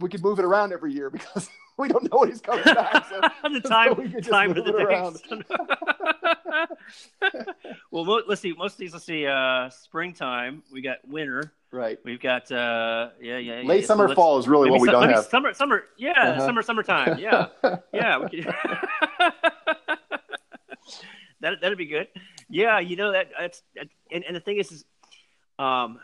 [0.00, 3.06] we could move it around every year because we don't know when He's coming back.
[3.08, 5.20] So, the time, so we could just time move it around.
[7.90, 8.52] well, let's see.
[8.52, 9.26] Most of these, let's see.
[9.26, 10.62] Uh, springtime.
[10.72, 11.52] We got winter.
[11.72, 11.98] Right.
[12.04, 13.86] We've got uh yeah yeah, late yeah.
[13.86, 15.26] summer so fall is really what we don't have.
[15.26, 16.46] Summer summer yeah uh-huh.
[16.46, 17.48] summer summertime yeah
[17.92, 18.46] yeah we could...
[21.40, 22.08] that that'd be good
[22.48, 23.62] yeah you know that that's
[24.10, 24.84] and, and the thing is, is
[25.58, 25.98] um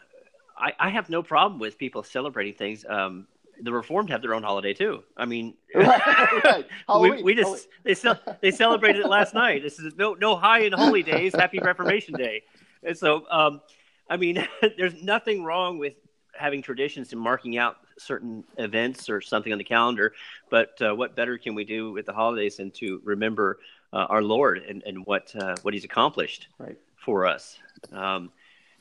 [0.59, 3.29] I I have no problem with people celebrating things um
[3.61, 5.03] the Reformed have their own holiday too.
[5.17, 6.67] I mean, right,
[7.01, 9.63] we, we, just they ce- they celebrated it last night.
[9.63, 11.35] This is no no high and holy days.
[11.35, 12.43] Happy Reformation Day.
[12.83, 13.61] And so, um,
[14.09, 14.47] I mean,
[14.77, 15.95] there's nothing wrong with
[16.35, 20.13] having traditions and marking out certain events or something on the calendar.
[20.51, 23.59] But uh, what better can we do with the holidays than to remember
[23.93, 26.79] uh, our Lord and, and what uh, what He's accomplished right.
[26.97, 27.59] for us?
[27.93, 28.31] Um,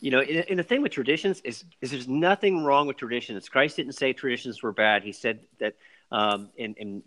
[0.02, 3.48] you know, and, and, the thing with traditions is, is there's nothing wrong with traditions.
[3.48, 5.04] Christ didn't say traditions were bad.
[5.04, 5.76] He said that
[6.12, 7.04] um, in, in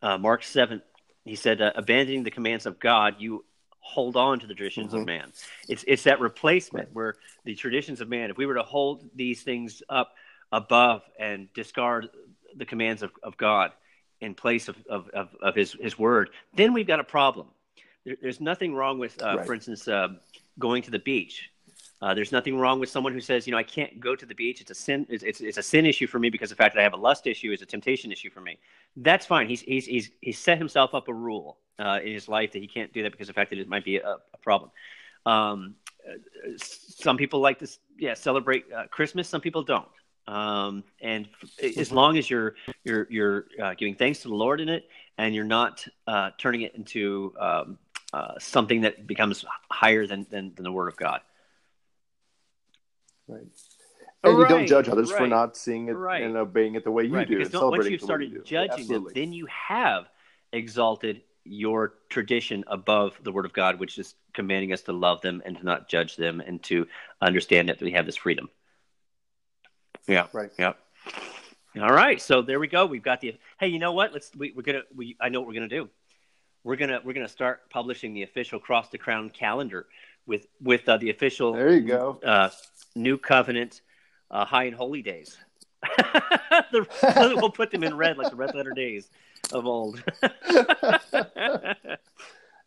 [0.00, 0.80] uh, Mark seven,
[1.24, 3.44] he said, uh, abandoning the commands of God, you
[3.80, 5.00] hold on to the traditions mm-hmm.
[5.00, 5.32] of man.
[5.68, 8.30] It's it's that replacement where the traditions of man.
[8.30, 10.14] If we were to hold these things up
[10.52, 12.08] above and discard
[12.56, 13.72] the commands of, of God
[14.20, 17.48] in place of, of, of, of his his word, then we've got a problem.
[18.04, 19.46] There, there's nothing wrong with, uh, right.
[19.46, 20.08] for instance, uh,
[20.58, 21.50] going to the beach.
[22.02, 24.34] Uh, there's nothing wrong with someone who says, you know, I can't go to the
[24.34, 24.60] beach.
[24.60, 25.06] It's a sin.
[25.08, 26.98] It's, it's, it's, a sin issue for me because the fact that I have a
[26.98, 28.58] lust issue is a temptation issue for me.
[28.96, 29.48] That's fine.
[29.48, 32.68] He's he's he's, he's set himself up a rule uh, in his life that he
[32.68, 34.70] can't do that because the fact that it might be a, a problem.
[35.24, 35.76] Um,
[36.58, 37.68] some people like to
[37.98, 39.28] yeah celebrate uh, Christmas.
[39.28, 39.88] Some people don't.
[40.28, 41.28] Um, and
[41.62, 45.34] as long as you're you're you're uh, giving thanks to the Lord in it, and
[45.34, 47.78] you're not uh, turning it into um,
[48.12, 51.20] uh, something that becomes higher than, than, than the Word of God.
[53.28, 53.42] Right.
[54.24, 56.22] And Right, you don't judge others for not seeing it right.
[56.22, 57.38] and obeying it the way you right, do.
[57.38, 58.42] because don't- once you've it the way you started do.
[58.42, 60.08] judging them, then you have
[60.52, 65.42] exalted your tradition above the Word of God, which is commanding us to love them
[65.44, 66.86] and to not judge them and to
[67.20, 68.48] understand that we have this freedom.
[70.08, 70.26] Yeah.
[70.32, 70.50] Right.
[70.58, 70.78] Yep.
[71.80, 72.20] All right.
[72.20, 72.86] So there we go.
[72.86, 73.36] We've got the.
[73.60, 74.12] Hey, you know what?
[74.12, 74.30] Let's.
[74.36, 74.82] We, we're gonna.
[74.94, 75.16] We.
[75.20, 75.88] I know what we're gonna do.
[76.64, 77.00] We're gonna.
[77.04, 79.86] We're gonna start publishing the official Cross to Crown calendar
[80.26, 81.52] with with uh, the official.
[81.52, 82.18] There you go.
[82.24, 82.50] Uh,
[82.96, 83.82] New Covenant,
[84.30, 85.36] uh, High and Holy Days.
[86.72, 89.08] the, we'll put them in red like the red letter days
[89.52, 90.02] of old.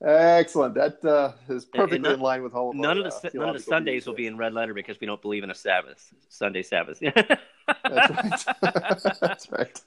[0.01, 0.75] Excellent.
[0.75, 3.49] That uh, is perfectly none- in line with all of none of the uh, none
[3.49, 6.13] of the Sundays will be in red letter because we don't believe in a Sabbath,
[6.30, 6.99] Sunday Sabbath.
[6.99, 9.19] That's right.
[9.19, 9.82] That's right.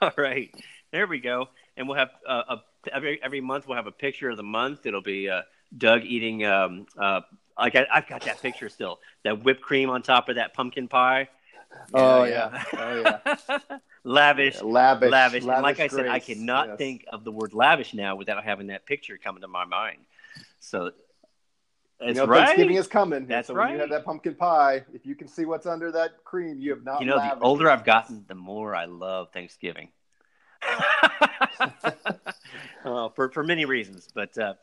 [0.00, 0.54] All right,
[0.90, 1.48] there we go.
[1.76, 4.86] And we'll have uh, a, every every month we'll have a picture of the month.
[4.86, 5.42] It'll be uh,
[5.76, 6.46] Doug eating.
[6.46, 6.86] Um,
[7.56, 8.98] uh, I, I've got that picture still.
[9.24, 11.28] That whipped cream on top of that pumpkin pie.
[11.92, 12.62] Oh, yeah.
[12.78, 13.18] Oh, yeah.
[14.04, 15.10] lavish, Lavish.
[15.10, 15.44] lavish.
[15.44, 16.78] And like I said, I cannot Yes.
[16.78, 19.98] think of the word lavish now without having that picture coming to my mind.
[20.60, 20.92] So
[22.00, 22.46] You know, right.
[22.46, 23.26] Thanksgiving is coming.
[23.26, 26.24] That's so when you have that pumpkin pie, if you can see what's under that
[26.24, 27.00] cream, you have not.
[27.00, 27.70] you know, the older.
[27.70, 29.88] I've gotten, the more I love Thanksgiving.
[32.84, 34.54] uh, for for many reasons, but uh,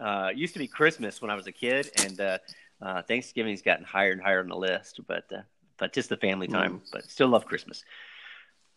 [0.00, 2.38] uh, it used to be Christmas when I was a kid, and uh,
[2.80, 5.00] uh, Thanksgiving's gotten higher and higher on the list.
[5.06, 5.42] But uh,
[5.78, 6.82] but just the family time.
[6.92, 7.84] But still love Christmas.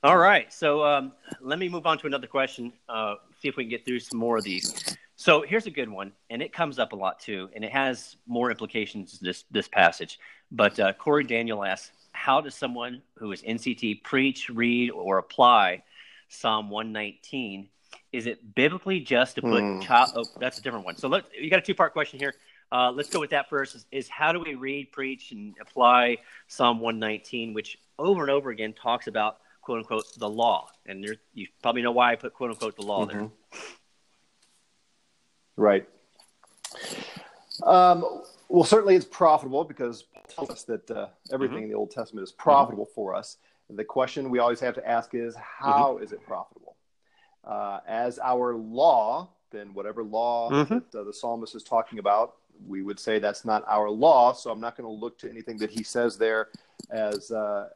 [0.03, 1.11] All right, so um,
[1.41, 2.73] let me move on to another question.
[2.89, 4.97] Uh, see if we can get through some more of these.
[5.15, 8.15] So here's a good one, and it comes up a lot too, and it has
[8.25, 10.19] more implications this this passage.
[10.51, 15.83] But uh, Corey Daniel asks, how does someone who is NCT preach, read, or apply
[16.29, 17.69] Psalm 119?
[18.11, 19.79] Is it biblically just to put Hmm.
[19.79, 20.11] child?
[20.15, 20.97] Oh, that's a different one.
[20.97, 22.33] So let you got a two part question here.
[22.71, 23.75] Uh, let's go with that first.
[23.75, 28.49] Is, is how do we read, preach, and apply Psalm 119, which over and over
[28.49, 32.33] again talks about quote unquote the law, and there, you probably know why I put
[32.33, 33.21] quote unquote the law there.
[33.21, 33.31] Mhm.
[35.57, 35.87] Right.
[37.63, 41.63] Um, well, certainly it's profitable because Paul tells us that uh, everything Mm-hmm.
[41.65, 43.37] in the Old Testament is profitable for us.
[43.69, 46.03] The question we always have to ask is, how Mm-hmm.
[46.03, 46.70] is it profitable?
[47.43, 50.83] Uh, as our law, then whatever law Mhm.
[50.91, 52.35] that uh, the psalmist is talking about,
[52.67, 54.31] we would say that's not our law.
[54.33, 56.49] So I'm not going to look to anything that he says there
[56.91, 57.69] as uh,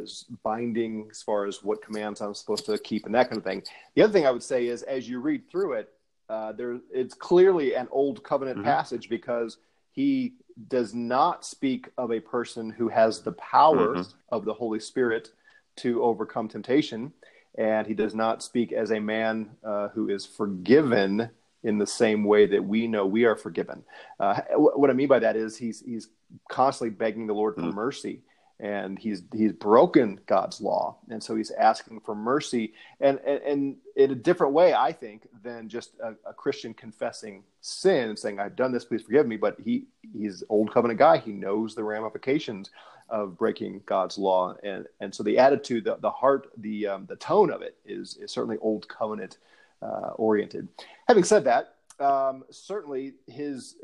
[0.00, 3.44] as binding as far as what commands I'm supposed to keep and that kind of
[3.44, 3.62] thing.
[3.94, 5.92] The other thing I would say is, as you read through it,
[6.28, 8.64] uh, there it's clearly an old covenant Mhm.
[8.64, 9.58] passage because
[9.92, 10.34] he
[10.68, 14.14] does not speak of a person who has the power Mhm.
[14.30, 15.32] of the Holy Spirit
[15.76, 17.12] to overcome temptation,
[17.56, 21.30] and he does not speak as a man uh, who is forgiven
[21.64, 23.82] in the same way that we know we are forgiven.
[24.20, 26.08] Uh, what I mean by that is he's he's
[26.48, 27.74] constantly begging the Lord for Mm.
[27.74, 28.22] mercy,
[28.60, 33.76] and he's he's broken God's law, and so he's asking for mercy, and and, and
[33.96, 38.38] in a different way, I think, than just a, a Christian confessing sin and saying,
[38.38, 41.82] "I've done this, please forgive me." But he he's old covenant guy; he knows the
[41.82, 42.70] ramifications
[43.10, 47.16] of breaking God's law, and and so the attitude, the, the heart, the um, the
[47.16, 49.38] tone of it is is certainly old covenant
[49.82, 50.68] uh, oriented.
[51.06, 53.76] Having said that, um, certainly his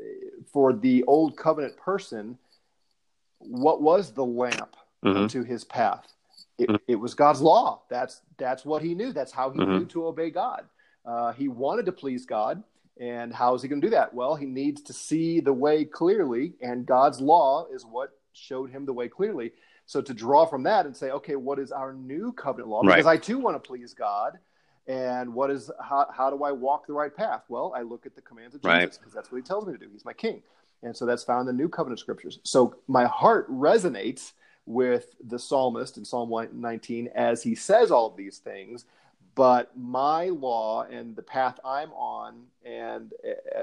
[0.51, 2.37] for the old covenant person,
[3.39, 5.29] what was the lamp Mhm.
[5.29, 6.07] to his path?
[6.57, 6.79] It, Mhm.
[6.87, 7.81] it was God's law.
[7.89, 9.11] That's that's what he knew.
[9.11, 9.79] That's how he Mhm.
[9.79, 10.67] knew to obey God.
[11.05, 12.63] Uh, he wanted to please God,
[12.97, 14.13] and how is he going to do that?
[14.13, 18.85] Well, he needs to see the way clearly, and God's law is what showed him
[18.85, 19.51] the way clearly.
[19.85, 22.81] So to draw from that and say, okay, what is our new covenant law?
[22.81, 22.95] Right.
[22.95, 24.39] Because I too want to please God,
[24.87, 27.43] and what is how, how do I walk the right path?
[27.49, 29.79] Well, I look at the commands of Jesus because that's what he tells me to
[29.79, 29.89] do.
[29.91, 30.41] He's my king.
[30.83, 32.39] And so that's found in the new covenant scriptures.
[32.43, 34.33] So my heart resonates
[34.67, 38.85] with the psalmist in Psalm 19 as he says all of these things,
[39.35, 43.11] but my law and the path I'm on and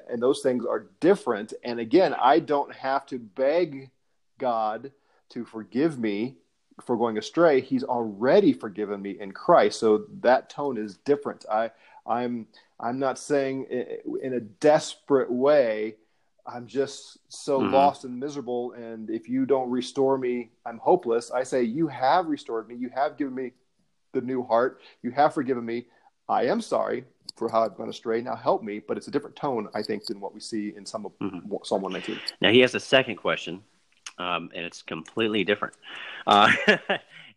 [0.09, 1.55] and those things are different.
[1.65, 3.91] And again, I don't have to beg
[4.43, 4.91] God
[5.31, 6.37] to forgive me
[6.85, 7.61] for going astray.
[7.61, 9.79] He's already forgiven me in Christ.
[9.79, 11.45] So that tone is different.
[11.51, 11.71] I
[12.07, 12.49] I'm
[12.81, 13.67] I'm not saying
[14.23, 15.95] in a desperate way
[16.45, 17.71] I'm just so Mhm.
[17.71, 21.31] lost and miserable and if you don't restore me I'm hopeless.
[21.31, 22.75] I say you have restored me.
[22.75, 23.53] You have given me
[24.13, 24.81] the new heart.
[25.03, 25.87] You have forgiven me.
[26.29, 27.05] I am sorry
[27.37, 28.21] for how I've gone astray.
[28.21, 30.85] Now help me, but it's a different tone I think than what we see in
[30.85, 31.65] some of Mhm.
[31.65, 32.19] Psalm 119.
[32.41, 33.63] Now he has a second question,
[34.19, 35.75] um, and it's completely different.
[36.27, 36.51] Uh,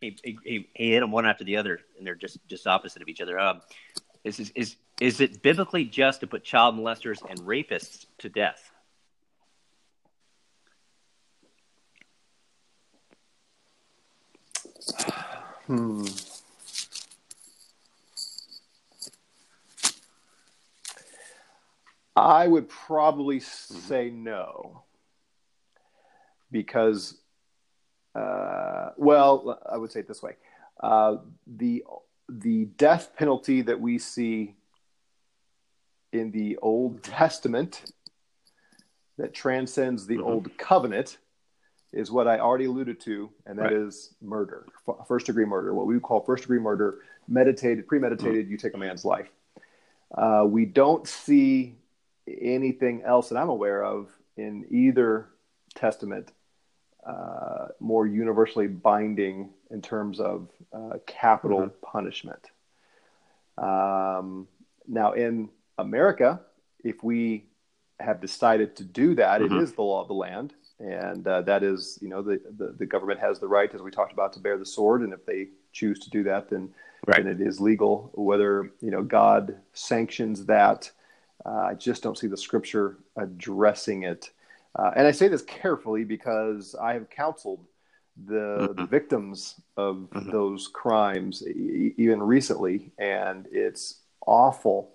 [0.02, 3.08] he, he, he hit them one after the other, and they're just just opposite of
[3.08, 3.40] each other.
[3.40, 3.62] Um,
[4.24, 8.72] is, is is is it biblically just to put child molesters and rapists to death?
[15.68, 16.06] Hmm.
[22.16, 24.84] I would probably say no.
[26.56, 27.18] Because,
[28.16, 30.38] uh, well, I would say it this way:
[30.80, 31.84] uh, the
[32.30, 34.56] the death penalty that we see
[36.14, 37.92] in the Old Testament
[39.18, 40.24] that transcends the Mhm.
[40.24, 41.18] Old Covenant
[41.92, 43.74] is what I already alluded to, and that Right.
[43.74, 44.66] is murder,
[45.06, 48.78] first degree murder, what we would call first degree murder, meditated, premeditated, you take a
[48.78, 49.30] man's life.
[50.12, 51.78] Uh, we don't see
[52.28, 55.28] anything else that I'm aware of in either
[55.76, 56.32] testament
[57.06, 62.50] uh, more universally binding in terms of uh, capital punishment.
[63.58, 64.48] Um,
[64.88, 66.42] now, in America,
[66.84, 67.46] if we
[68.00, 69.46] have decided to do that, Mhm.
[69.46, 70.54] it is the law of the land.
[70.80, 73.92] And uh, that is, you know, the, the, the government has the right, as we
[73.92, 75.02] talked about, to bear the sword.
[75.02, 76.74] And if they choose to do that, then,
[77.08, 77.24] Right.
[77.24, 78.12] then it is legal.
[78.14, 80.92] Whether, you know, God sanctions that,
[81.46, 84.32] uh, I just don't see the scripture addressing it.
[84.78, 87.66] Uh, and I say this carefully because I have counseled
[88.26, 88.90] the, the Mhm.
[88.90, 90.32] victims of Mhm.
[90.32, 94.92] those crimes e- even recently, and it's awful.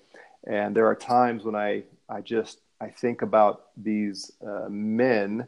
[0.47, 5.47] And there are times when I, I just I think about these uh, men,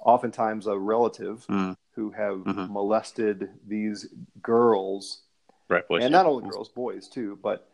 [0.00, 1.76] oftentimes a relative, Mm.
[1.92, 2.68] who have Mhm.
[2.70, 4.12] molested these
[4.42, 5.22] girls
[5.68, 6.02] Right, boys.
[6.02, 7.38] and not only girls, boys too.
[7.42, 7.68] But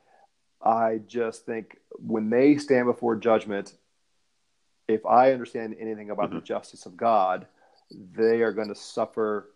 [0.61, 3.75] I just think when they stand before judgment,
[4.95, 6.45] if I understand anything about the Mhm.
[6.45, 7.47] justice of God,
[7.91, 9.51] they are going to suffer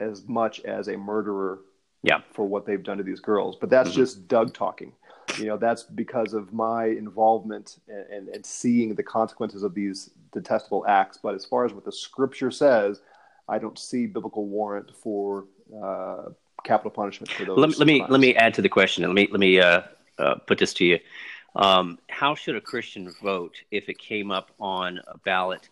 [0.00, 1.60] as much as a murderer
[2.02, 2.20] Yeah.
[2.32, 3.56] for what they've done to these girls.
[3.56, 3.94] But that's Mhm.
[3.94, 4.92] just Doug talking.
[5.38, 10.10] You know, that's because of my involvement and, and, and seeing the consequences of these
[10.32, 11.18] detestable acts.
[11.18, 13.00] But as far as what the scripture says,
[13.48, 15.46] I don't see biblical warrant for
[15.82, 16.30] uh,
[16.64, 17.58] capital punishment for those.
[17.58, 18.10] let me let me, crimes.
[18.12, 19.04] let me add to the question.
[19.04, 19.82] Let me let me uh,
[20.18, 20.98] uh, put this to you.
[21.54, 25.68] Um, how should a Christian vote if it came up on a ballot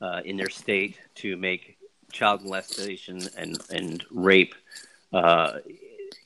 [0.00, 1.76] uh, in their state to make
[2.12, 4.54] child molestation and and rape
[5.12, 5.58] uh,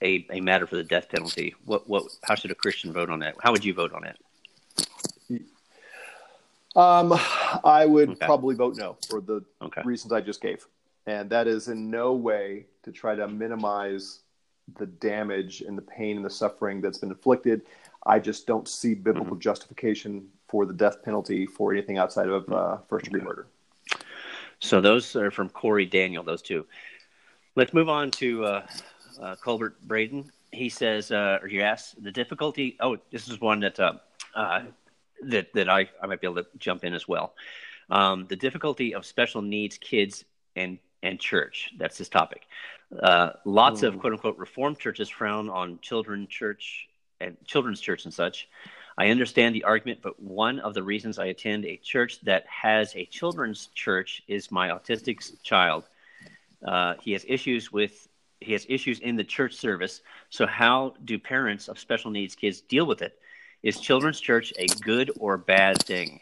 [0.03, 1.55] a a matter for the death penalty?
[1.65, 2.05] What what?
[2.23, 3.35] How should a Christian vote on that?
[3.43, 4.17] How would you vote on it?
[6.77, 7.13] Um,
[7.65, 8.27] I would Okay.
[8.27, 9.83] probably vote no for the Okay.
[9.85, 10.67] reasons I just gave,
[11.07, 14.21] and that is in no way to try to minimize
[14.77, 17.63] the damage and the pain and the suffering that's been inflicted.
[18.07, 19.41] I just don't see biblical Mm-hmm.
[19.41, 23.47] justification for the death penalty for anything outside of uh, first degree murder.
[24.61, 26.67] So those are from Corey Daniel, those two.
[27.55, 28.67] Let's move on to uh,
[29.21, 30.31] uh, Colbert Braden.
[30.53, 32.77] He says, uh, or he asks, the difficulty.
[32.81, 33.95] Oh, this is one that uh,
[34.35, 34.63] uh,
[35.23, 37.35] that that I, I might be able to jump in as well.
[37.91, 40.25] Um, the difficulty of special needs kids
[40.57, 41.71] and and church.
[41.79, 42.47] That's his topic.
[43.03, 44.01] Uh, lots of Hmm.
[44.01, 46.89] quote unquote reformed churches frown on children church
[47.21, 48.49] and children's church and such.
[48.97, 52.95] I understand the argument, but one of the reasons I attend a church that has
[52.97, 55.85] a children's church is my autistic child.
[56.67, 58.09] Uh, he has issues with
[58.41, 60.01] he has issues in the church service.
[60.31, 63.19] So how do parents of special needs kids deal with it?
[63.63, 66.21] Is children's church a good or bad thing?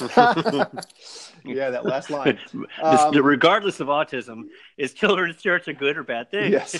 [1.44, 2.38] yeah, that last line.
[2.82, 4.44] Um, regardless of autism,
[4.76, 6.52] is children's church a good or bad thing?
[6.52, 6.78] Yes.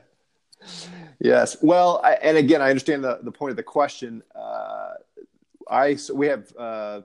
[1.20, 1.56] yes.
[1.62, 4.22] Well, I, and again, I understand the, the point of the question.
[4.34, 4.94] Uh,
[5.68, 7.00] I so we have uh,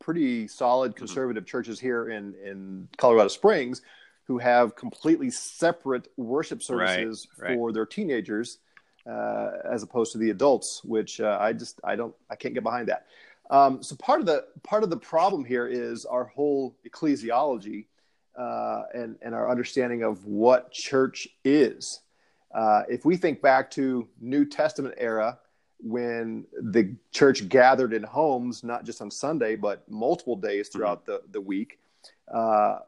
[0.00, 3.82] pretty solid conservative churches here in in Colorado Springs
[4.26, 7.54] who have completely separate worship services right.
[7.54, 8.58] for their teenagers
[9.06, 12.62] uh, as opposed to the adults, which uh, I just I don't I can't get
[12.62, 13.06] behind that.
[13.50, 17.86] Um, so part of the part of the problem here is our whole ecclesiology
[18.38, 22.00] uh, and and our understanding of what church is.
[22.54, 25.38] Uh, if we think back to New Testament era,
[25.80, 31.20] when the church gathered in homes, not just on Sunday, but multiple days throughout the,
[31.32, 31.78] the week.
[32.32, 32.78] Uh,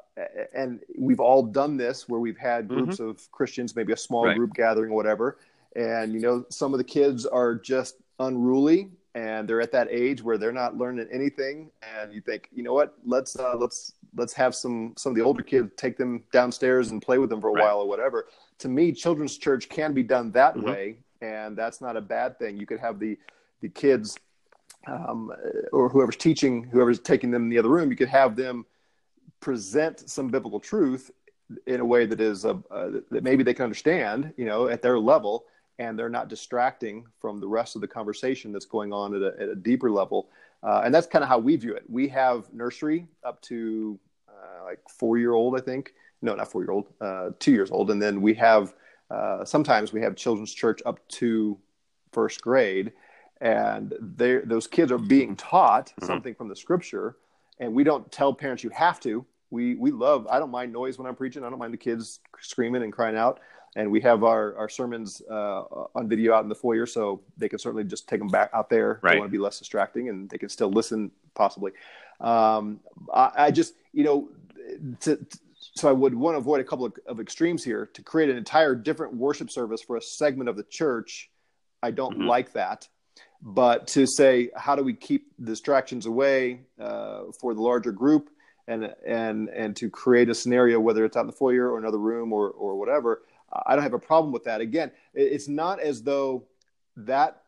[0.55, 4.37] and we've all done this where we've had groups of Christians, maybe a small Right.
[4.37, 5.37] group gathering, whatever.
[5.75, 10.23] And, you know, some of the kids are just unruly and they're at that age
[10.23, 11.71] where they're not learning anything.
[11.83, 15.23] And you think, you know what, let's, uh, let's, let's have some, some of the
[15.23, 17.63] older kids take them downstairs and play with them for a Right.
[17.63, 18.27] while or whatever.
[18.59, 20.65] To me, children's church can be done that Mhm.
[20.65, 20.99] way.
[21.23, 22.59] And that's not a bad thing.
[22.59, 23.19] You could have the,
[23.63, 24.19] the kids
[24.87, 25.33] um,
[25.73, 28.67] or whoever's teaching, whoever's taking them in the other room, you could have them
[29.41, 31.11] present some biblical truth
[31.67, 34.83] in a way that is uh, uh, that maybe they can understand, you know, at
[34.83, 35.47] their level,
[35.79, 39.43] and they're not distracting from the rest of the conversation that's going on at a,
[39.43, 40.29] at a deeper level.
[40.63, 41.85] Uh, and that's kind of how we view it.
[41.89, 43.99] We have nursery up to
[44.29, 45.95] uh, like four year old, I think.
[46.23, 48.75] No, not four year old, uh, two years old, and then we have
[49.11, 51.59] uh, sometimes we have children's church up to
[52.11, 52.93] first grade,
[53.41, 56.07] and those kids are being taught mm-hmm.
[56.07, 57.17] something from the scripture,
[57.61, 60.27] and we don't tell parents you have to we we love.
[60.29, 61.45] I don't mind noise when I'm preaching.
[61.45, 63.41] I don't mind the kids screaming and crying out.
[63.75, 65.63] And we have our our sermons uh,
[65.95, 68.71] on video out in the foyer, so they can certainly just take them back out
[68.71, 69.01] there.
[69.03, 69.13] Right.
[69.13, 71.73] They want to be less distracting, and they can still listen possibly.
[72.21, 72.81] Um,
[73.13, 74.29] I, I, just you know,
[75.01, 75.19] to,
[75.59, 78.39] so I would want to avoid a couple of, of, extremes here to create an
[78.39, 81.29] entire different worship service for a segment of the church.
[81.83, 82.27] I don't mm-hmm.
[82.27, 82.89] like that
[83.43, 88.31] but to say how do we keep distractions away uh, for the larger group
[88.67, 91.99] and and and to create a scenario whether it's out in the foyer or another
[91.99, 93.23] room or or whatever
[93.67, 96.45] i don't have a problem with that again it's not as though
[96.97, 97.43] that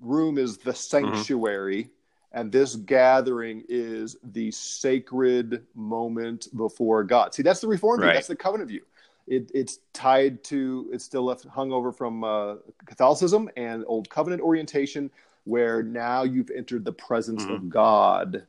[0.00, 2.38] room is the sanctuary mm-hmm.
[2.38, 8.08] and this gathering is the sacred moment before god see that's the reformed right.
[8.08, 8.82] view that's the covenant view
[9.26, 12.54] it, it's tied to it's still left hung over from uh,
[12.86, 15.10] catholicism and old covenant orientation
[15.44, 17.54] where now you've entered the presence mm-hmm.
[17.54, 18.46] of god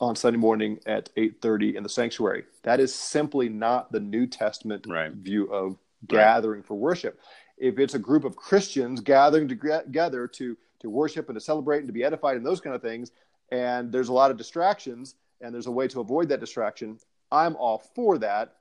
[0.00, 2.44] on Sunday morning at 8:30 in the sanctuary.
[2.62, 5.12] That is simply not the New Testament right.
[5.12, 6.66] view of gathering right.
[6.66, 7.20] for worship.
[7.58, 11.88] If it's a group of Christians gathering together to to worship and to celebrate and
[11.88, 13.12] to be edified and those kind of things,
[13.52, 16.98] and there's a lot of distractions and there's a way to avoid that distraction,
[17.30, 18.56] I'm all for that,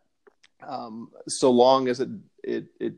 [0.66, 2.10] um, so long as it
[2.44, 2.94] it it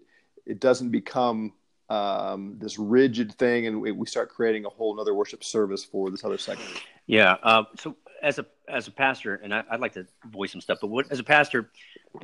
[0.45, 1.53] it doesn't become
[1.92, 6.10] um, this rigid thing and we, we, start creating a whole other worship service for
[6.10, 6.70] this other segment.
[7.06, 7.36] Yeah.
[7.44, 10.78] Uh, so as a as a pastor, and I, would like to voice some stuff,
[10.80, 11.70] but what, as a pastor,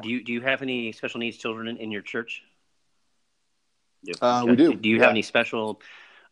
[0.02, 2.44] do you do you have any special needs children in, in your church?
[4.22, 4.74] Uh, we do.
[4.74, 5.02] Do you yeah.
[5.02, 5.82] have any special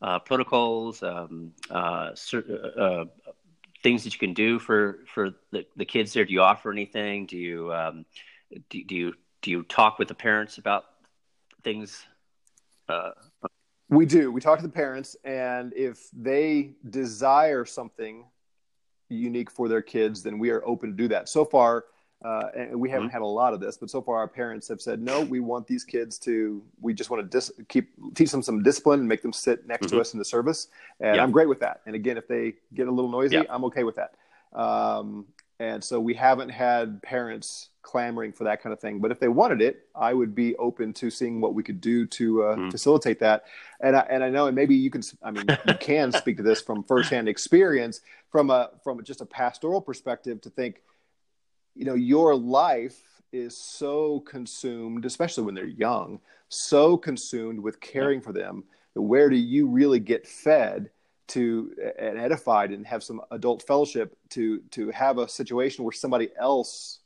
[0.01, 3.05] uh, protocols, um, uh, uh, uh,
[3.83, 6.23] things that you can do for for the, the kids there?
[6.23, 7.25] Do you offer anything?
[7.25, 8.05] Do you um,
[8.69, 10.85] do, do you do you talk with the parents about
[11.63, 12.05] things?
[12.87, 13.11] Uh,
[13.89, 14.31] we do.
[14.31, 18.25] We talk to the parents, and if they desire something
[19.09, 21.29] unique for their kids, then we are open to do that.
[21.29, 21.85] So far,
[22.23, 23.13] uh, and we haven't mm-hmm.
[23.13, 25.67] had a lot of this, but so far our parents have said, no, we want
[25.67, 29.21] these kids to, we just want to dis- keep, teach them some discipline and make
[29.21, 29.97] them sit next mm-hmm.
[29.97, 30.69] to us in the service.
[30.99, 31.81] And I'm great with that.
[31.85, 34.15] And again, if they get a little noisy, I'm okay with that.
[34.59, 35.25] Um,
[35.59, 38.99] and so we haven't had parents clamoring for that kind of thing.
[38.99, 42.05] But if they wanted it, I would be open to seeing what we could do
[42.07, 42.71] to uh, mm.
[42.71, 43.45] facilitate that.
[43.79, 46.43] And I, and I know, and maybe you can, I mean, you can speak to
[46.43, 50.81] this from firsthand experience, from a from just a pastoral perspective, to think,
[51.75, 52.99] you know, your life
[53.31, 58.63] is so consumed, especially when they're young, so consumed with caring for them.
[58.93, 60.89] That where do you really get fed?
[61.27, 66.29] To and edified and have some adult fellowship to to have a situation where somebody
[66.39, 66.99] else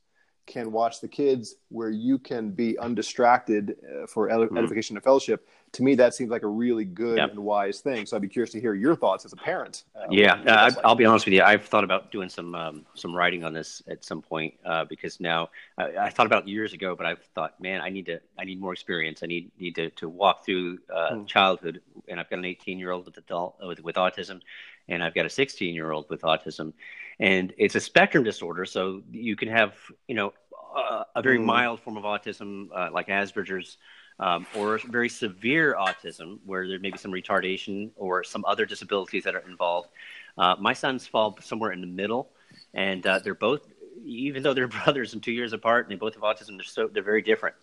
[0.45, 4.57] can watch the kids where you can be undistracted uh, for mm-hmm.
[4.57, 7.31] edification and fellowship to me that seems like a really good yep.
[7.31, 10.05] and wise thing so i'd be curious to hear your thoughts as a parent uh,
[10.09, 13.15] yeah uh, I, will be honest with you i've thought about doing some um, some
[13.15, 16.95] writing on this at some point uh, because now I, I, thought about years ago
[16.95, 19.89] but i've thought man i need to i need more experience i need need to,
[19.91, 21.27] to walk through mm.
[21.27, 24.41] childhood and i've got an 18 year old with adult with, with autism
[24.87, 26.73] and i've got a 16 year old with autism
[27.19, 29.73] and it's a spectrum disorder so you can have
[30.07, 30.33] you know
[30.75, 31.45] uh, a very mm.
[31.45, 33.77] mild form of autism uh, like asperger's
[34.19, 39.23] um, or very severe autism where there may be some retardation or some other disabilities
[39.23, 39.89] that are involved
[40.37, 42.29] uh, my sons fall somewhere in the middle
[42.73, 43.61] and uh, they're both
[44.03, 46.87] even though they're brothers and two years apart and they both have autism they're so
[46.87, 47.55] they're very different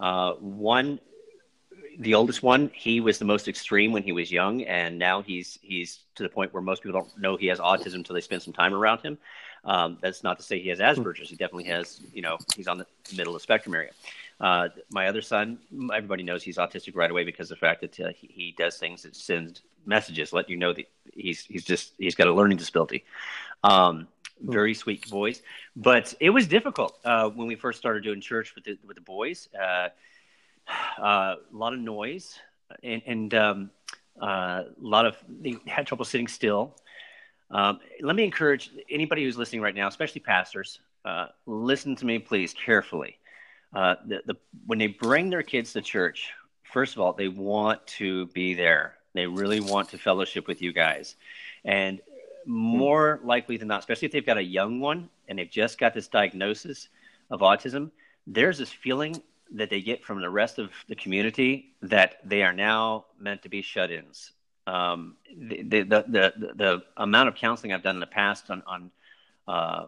[0.00, 0.98] uh, one
[2.00, 5.58] the oldest one, he was the most extreme when he was young, and now he's
[5.62, 8.40] he's to the point where most people don't know he has autism until they spend
[8.42, 9.18] some time around him.
[9.64, 11.28] Um, that's not to say he has Asperger's.
[11.28, 12.86] He definitely has, you know, he's on the
[13.16, 13.90] middle of the spectrum area.
[14.40, 15.58] Uh, my other son,
[15.94, 18.76] everybody knows he's autistic right away because of the fact that uh, he, he, does
[18.76, 22.56] things that send messages, let you know that he's he's just he's got a learning
[22.56, 23.04] disability.
[23.64, 24.06] Um,
[24.40, 25.42] very sweet voice,
[25.74, 29.02] but it was difficult uh, when we first started doing church with the with the
[29.02, 29.48] boys.
[29.60, 29.88] Uh,
[31.02, 32.38] uh, a lot of noise
[32.82, 33.70] and, and um,
[34.20, 36.76] uh, a lot of they had trouble sitting still.
[37.50, 42.18] Um, let me encourage anybody who's listening right now, especially pastors, uh, listen to me,
[42.18, 43.18] please, carefully.
[43.72, 47.86] Uh, the, the, when they bring their kids to church, first of all, they want
[47.86, 48.94] to be there.
[49.14, 51.16] They really want to fellowship with you guys.
[51.64, 52.00] And
[52.46, 55.92] more likely than not, especially if they've got a young one and they've just got
[55.92, 56.88] this diagnosis
[57.30, 57.90] of autism,
[58.26, 62.52] there's this feeling that they get from the rest of the community that they are
[62.52, 64.32] now meant to be shut-ins.
[64.66, 68.62] Um, the, the, the, the, the amount of counseling I've done in the past on,
[68.66, 68.90] on
[69.46, 69.86] uh,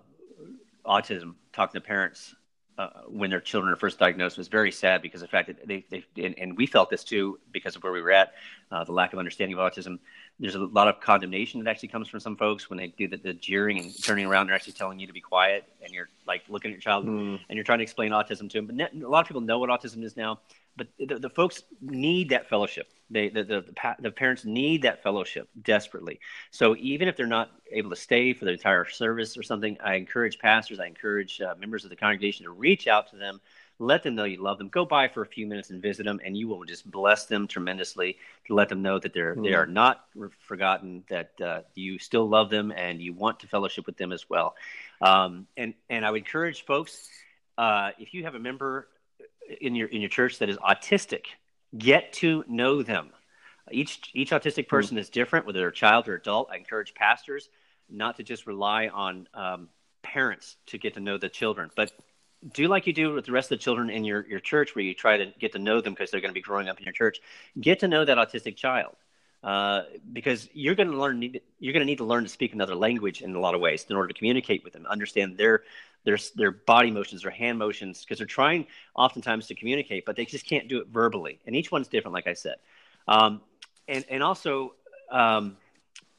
[0.87, 2.35] autism, talking to parents
[2.81, 5.67] uh, when their children are first diagnosed was very sad because of the fact that
[5.67, 8.33] they, they and, and we felt this too because of where we were at,
[8.73, 9.99] uh, the lack of understanding of autism.
[10.39, 13.19] There's a lot of condemnation that actually comes from some folks when they do the,
[13.19, 14.47] the jeering and turning around.
[14.47, 17.39] They're actually telling you to be quiet, and you're like looking at your child mm.
[17.49, 18.67] and you're trying to explain autism to them.
[18.67, 20.41] But ne- a lot of people know what autism is now
[20.77, 22.91] but the, the, folks need that fellowship.
[23.11, 26.21] They, the, the, the, the, parents need that fellowship desperately.
[26.51, 29.95] So even if they're not able to stay for the entire service or something, I
[29.95, 33.41] encourage pastors, I encourage uh, members of the congregation to reach out to them,
[33.81, 34.69] let them know you love them.
[34.69, 37.49] Go by for a few minutes and visit them, and you will just bless them
[37.49, 39.43] tremendously to let them know that they're mm-hmm.
[39.43, 40.05] they are not
[40.39, 44.29] forgotten, that uh, you still love them, and you want to fellowship with them as
[44.29, 44.55] well.
[45.01, 47.09] Um, and and I would encourage folks.
[47.57, 48.89] Uh, if you have a member
[49.61, 51.27] in your in your church that is autistic,
[51.77, 53.11] get to know them.
[53.71, 54.71] Each each autistic hmm.
[54.71, 55.01] person mm.
[55.01, 56.51] is different, whether they're a child or adult.
[56.51, 57.49] I encourage pastors
[57.89, 59.69] not to just rely on um,
[60.03, 61.93] parents to get to know the children, but
[62.53, 64.85] do like you do with the rest of the children in your, your church, where
[64.85, 66.85] you try to get to know them because they're going to be growing up in
[66.85, 67.21] your church.
[67.61, 68.97] Get to know that autistic child.
[69.43, 71.23] Uh, because you're going to learn
[71.59, 73.87] you're going to need to learn to speak another language in a lot of ways
[73.89, 75.63] in order to communicate with them understand their
[76.05, 80.25] their their body motions their hand motions because they're trying oftentimes to communicate but they
[80.25, 82.57] just can't do it verbally and each one's different like i said
[83.09, 83.41] um,
[83.89, 84.75] and and also
[85.11, 85.57] um,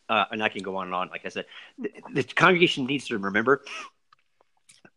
[0.09, 1.45] uh, and i can go on and on like i said
[1.79, 3.63] the, the congregation needs to remember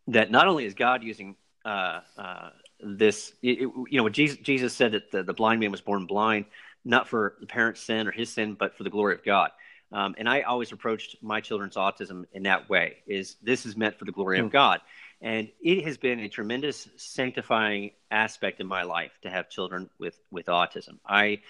[0.07, 2.49] that not only is god using uh, uh,
[2.81, 6.05] this it, you know when jesus, jesus said that the, the blind man was born
[6.05, 6.45] blind
[6.85, 9.49] not for the parent's sin or his sin, but for the glory of God.
[9.91, 13.97] Um, and I always approached my children's autism in that way: is this is meant
[13.97, 14.41] for the glory mm.
[14.41, 14.53] of hmm.
[14.53, 14.81] God,
[15.21, 20.17] and it has been a tremendous sanctifying aspect in my life to have children with
[20.31, 20.99] with autism.
[21.05, 21.41] I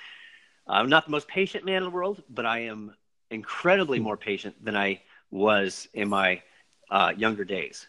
[0.67, 2.93] I'm not the most patient man in the world, but I am
[3.29, 6.41] incredibly more patient than I was in my
[6.89, 7.87] uh, younger days.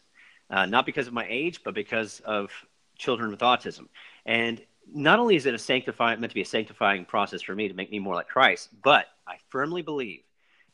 [0.49, 2.51] Uh, not because of my age, but because of
[2.97, 3.89] children with autism.
[4.25, 4.61] And
[4.93, 7.75] not only is it a sanctifying meant to be a sanctifying process for me to
[7.75, 10.21] make me more like Christ, but I firmly believe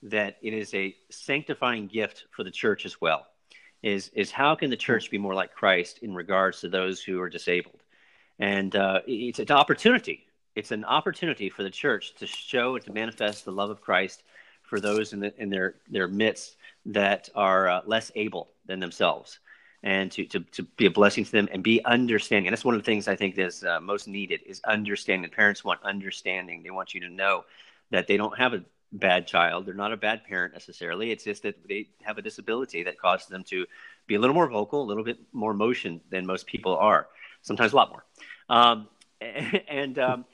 [0.02, 3.26] that it is a sanctifying gift for the church as well.
[3.82, 7.20] Is is how can the church be more like Christ in regards to those who
[7.20, 7.82] are disabled?
[8.38, 10.26] And uh, it's an opportunity.
[10.54, 14.22] It's an opportunity for the church to show and to manifest the love of Christ
[14.62, 19.40] for those in, the, in their their midst that are uh, less able than themselves
[19.82, 22.46] and to, to, to be a blessing to them and be understanding.
[22.46, 25.28] And that's one of the things I think is uh, most needed is understanding.
[25.30, 26.62] Parents want understanding.
[26.62, 27.44] They want you to know
[27.90, 29.66] that they don't have a bad child.
[29.66, 31.10] They're not a bad parent necessarily.
[31.10, 33.66] It's just that they have a disability that causes them to
[34.06, 37.08] be a little more vocal, a little bit more motion than most people are,
[37.42, 38.04] sometimes a lot more.
[38.48, 38.88] Um,
[39.20, 40.24] and um,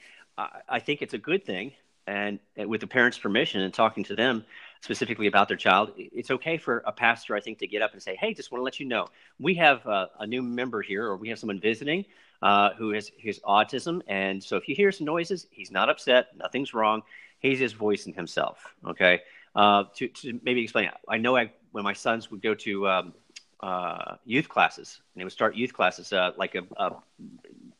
[0.67, 1.73] I think it's a good thing.
[2.07, 4.43] And with the parents' permission and talking to them,
[4.81, 8.01] specifically about their child, it's okay for a pastor, I think, to get up and
[8.01, 9.07] say, "Hey, just want to let you know,
[9.39, 12.05] we have uh, a new member here, or we have someone visiting
[12.41, 16.29] uh, who has his autism, and so if you hear some noises, he's not upset,
[16.35, 17.03] nothing's wrong.
[17.39, 19.21] He's just voicing himself." Okay,
[19.55, 20.89] uh, to, to maybe explain.
[21.07, 23.13] I know I, when my sons would go to um,
[23.61, 26.95] uh, youth classes, and they would start youth classes uh, like a, a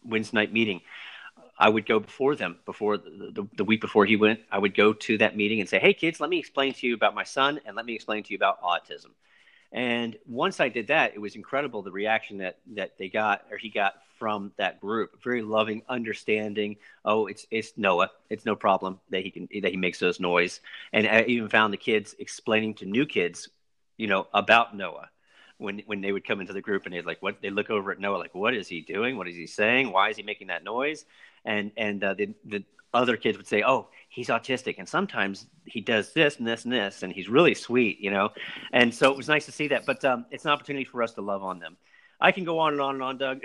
[0.03, 0.81] Wednesday night meeting.
[1.57, 4.76] I would go before them, before the, the, the, week before he went, I would
[4.76, 7.26] go to that meeting and say, Hey, kids, let me explain to you about my
[7.26, 9.07] son and let me explain to you about autism.
[9.72, 13.58] And once I did that, it was incredible the reaction that, that they got or
[13.58, 15.22] he got from that group.
[15.24, 16.78] Very loving, understanding.
[17.06, 18.10] Oh, it's, it's Noah.
[18.30, 20.60] It's no problem that he can, that he makes those noise.
[20.91, 23.50] And I even found the kids explaining to new kids,
[23.98, 25.10] you know, about Noah
[25.58, 27.91] when when they would come into the group and they'd like what they look over
[27.91, 30.48] at Noah like what is he doing what is he saying why is he making
[30.48, 31.04] that noise
[31.44, 32.64] and and uh, the the
[32.94, 36.73] other kids would say, "Oh, he's autistic," and sometimes he does this and this and
[36.73, 38.30] this, and he's really sweet, you know.
[38.73, 39.86] And so it was nice to see that.
[39.86, 41.77] But um, it's an opportunity for us to love on them.
[42.19, 43.44] I can go on and on and on, Doug.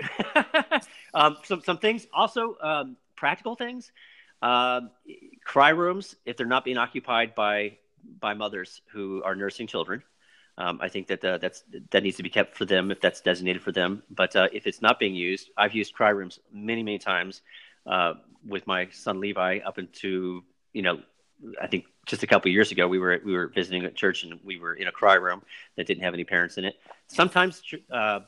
[1.13, 3.91] um, some some things also um, practical things.
[4.41, 4.81] Uh,
[5.43, 7.77] cry rooms, if they're not being occupied by
[8.19, 10.03] by mothers who are nursing children,
[10.57, 13.21] um, I think that uh, that's that needs to be kept for them if that's
[13.21, 14.03] designated for them.
[14.09, 17.41] But uh, if it's not being used, I've used cry rooms many many times
[17.85, 18.15] uh,
[18.45, 20.43] with my son Levi up into
[20.75, 20.99] you know
[21.61, 24.39] I think just a couple years ago we were we were visiting a church and
[24.43, 25.41] we were in a cry room
[25.75, 26.75] that didn't have any parents in it.
[27.07, 27.61] Sometimes
[27.91, 28.19] uh,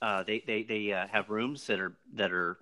[0.00, 2.58] uh, they they they uh, have rooms that are that are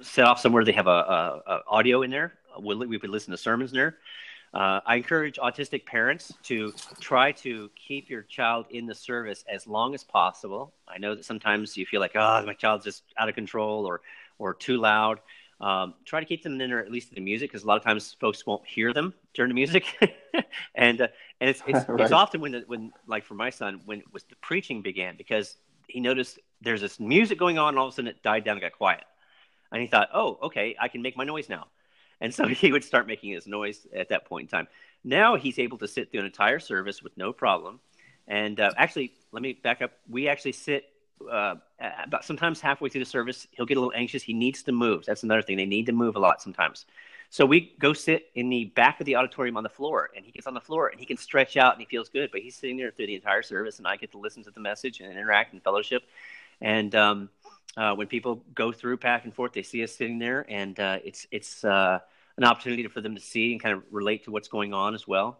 [0.00, 0.64] set off somewhere.
[0.64, 2.32] They have a, a, a audio in there.
[2.60, 3.98] We, we would listen to sermons in there.
[4.54, 9.66] Uh, I encourage autistic parents to try to keep your child in the service as
[9.66, 10.74] long as possible.
[10.86, 14.02] I know that sometimes you feel like, oh, my child's just out of control or
[14.38, 15.20] or too loud.
[15.62, 17.76] Um, try to keep them in there at least in the music because a lot
[17.76, 19.84] of times folks won't hear them during the music,
[20.74, 21.06] and uh,
[21.40, 22.00] and it's it's, right.
[22.00, 25.16] it's often when the, when like for my son when it was the preaching began
[25.16, 25.56] because
[25.86, 28.56] he noticed there's this music going on and all of a sudden it died down
[28.56, 29.04] and got quiet,
[29.70, 31.68] and he thought, oh, okay, I can make my noise now,
[32.20, 34.66] and so he would start making his noise at that point in time.
[35.04, 37.78] Now he's able to sit through an entire service with no problem,
[38.26, 39.92] and uh, actually, let me back up.
[40.10, 40.86] We actually sit
[41.30, 41.54] uh,
[42.04, 44.22] about sometimes halfway through the service, he'll get a little anxious.
[44.22, 45.04] He needs to move.
[45.04, 45.56] That's another thing.
[45.56, 46.86] They need to move a lot sometimes.
[47.30, 50.30] So we go sit in the back of the auditorium on the floor, and he
[50.32, 52.30] gets on the floor and he can stretch out and he feels good.
[52.30, 54.60] But he's sitting there through the entire service, and I get to listen to the
[54.60, 56.02] message and interact and fellowship.
[56.60, 57.30] And um,
[57.76, 60.98] uh, when people go through back and forth, they see us sitting there, and uh,
[61.04, 62.00] it's it's uh,
[62.36, 65.08] an opportunity for them to see and kind of relate to what's going on as
[65.08, 65.38] well.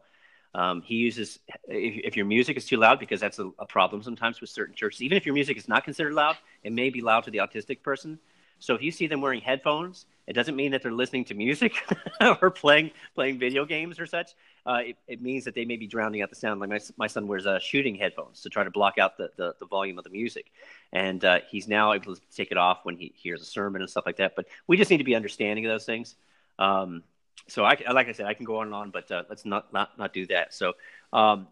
[0.55, 4.03] Um, he uses if, if, your music is too loud because that's a, a, problem
[4.03, 5.01] sometimes with certain churches.
[5.01, 7.83] Even if your music is not considered loud, it may be loud to the autistic
[7.83, 8.19] person.
[8.59, 11.75] So if you see them wearing headphones, it doesn't mean that they're listening to music
[12.21, 14.33] or playing playing video games or such.
[14.65, 16.61] Uh, it, it, means that they may be drowning out the sound.
[16.61, 19.55] Like my, my son wears uh, shooting headphones to try to block out the, the,
[19.59, 20.53] the volume of the music,
[20.93, 23.91] and uh, he's now able to take it off when he hears a sermon and
[23.91, 24.37] stuff like that.
[24.37, 26.15] But we just need to be understanding of those things.
[26.59, 27.03] Um,
[27.49, 29.73] so I, like I said, I can go on and on, but uh, let's not,
[29.73, 30.55] not, not do that.
[30.55, 30.75] So,
[31.13, 31.49] um,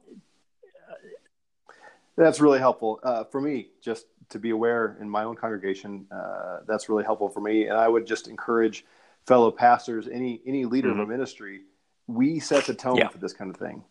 [2.17, 6.07] that's really helpful uh, for me just to be aware in my own congregation.
[6.11, 7.67] Uh, that's really helpful for me.
[7.69, 8.85] And I would just encourage
[9.27, 11.01] fellow pastors, any, any leader mm-hmm.
[11.01, 11.63] of a ministry,
[12.07, 13.09] we set the tone yeah.
[13.09, 13.83] for this kind of thing.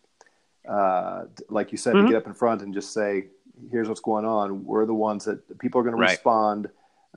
[0.68, 2.06] Uh, like you said, mm-hmm.
[2.06, 3.26] to get up in front and just say,
[3.70, 4.64] here's what's going on.
[4.64, 6.06] We're the ones that people are going right.
[6.06, 6.68] to respond,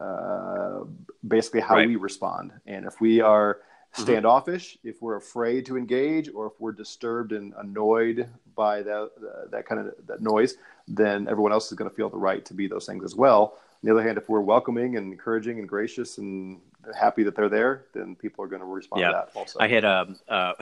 [0.01, 0.79] uh,
[1.27, 1.87] basically how right.
[1.87, 2.53] we respond.
[2.65, 3.59] And if we are.
[3.93, 4.89] Standoffish, mm-hmm.
[4.89, 9.65] if we're afraid to engage, or if we're disturbed and annoyed by that uh, that
[9.65, 10.55] kind of that noise,
[10.87, 13.57] then everyone else is going to feel the right to be those things as well.
[13.83, 16.59] On the other hand, if we're welcoming and encouraging and gracious and
[16.97, 19.07] happy that they're there, then people are going to respond yeah.
[19.07, 19.59] to that also.
[19.59, 20.53] I had um, uh,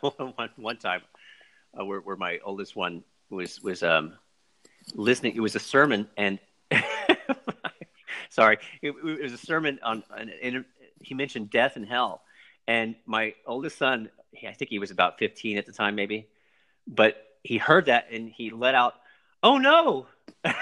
[0.00, 1.02] one, one time
[1.78, 4.14] uh, where, where my oldest one was was um,
[4.94, 5.34] listening.
[5.34, 6.38] It was a sermon, and
[8.30, 10.02] sorry, it, it, was a sermon on.
[10.42, 10.64] And
[11.00, 12.22] he mentioned death and hell,
[12.68, 14.10] and my oldest son,
[14.46, 16.28] I think he was about 15 at the time, maybe,
[16.86, 18.94] but he heard that and he let out,
[19.42, 20.06] "Oh no!"
[20.44, 20.54] and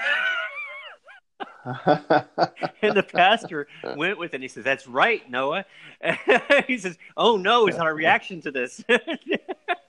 [2.95, 4.37] the pastor went with it.
[4.37, 5.65] And he says, "That's right, Noah."
[6.67, 8.81] he says, "Oh no!" Is our reaction to this.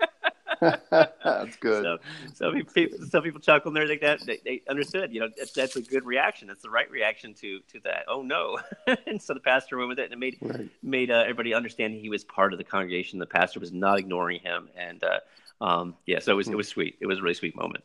[0.61, 1.85] that's good.
[1.85, 1.99] So,
[2.35, 4.25] some people, some people chuckle and they're like that.
[4.25, 6.49] They, they understood, you know, that's, that's, a good reaction.
[6.49, 8.05] That's the right reaction to to that.
[8.09, 8.59] Oh no!
[9.07, 10.69] and so the pastor went with it, and it made right.
[10.83, 13.19] made uh, everybody understand he was part of the congregation.
[13.19, 15.21] The pastor was not ignoring him, and uh,
[15.61, 16.97] um, yeah, so it was it was sweet.
[17.01, 17.85] It was a really sweet moment.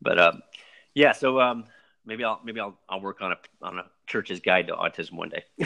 [0.00, 0.42] But um,
[0.94, 1.64] yeah, so um,
[2.04, 5.30] maybe I'll maybe I'll I'll work on a on a church's guide to autism one
[5.30, 5.44] day.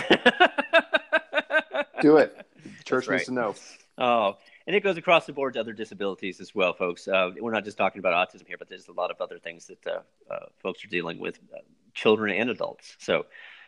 [2.01, 2.47] Do it.
[2.85, 3.17] Church right.
[3.17, 3.55] needs to know.
[3.99, 4.37] Oh,
[4.69, 7.09] and it goes across the board to other disabilities as well, folks.
[7.09, 9.67] Uh, we're not just talking about autism here, but there's a lot of other things
[9.67, 10.01] that uh,
[10.31, 11.61] uh, folks are dealing with, uh,
[11.95, 12.95] children and adults.
[12.99, 13.25] So,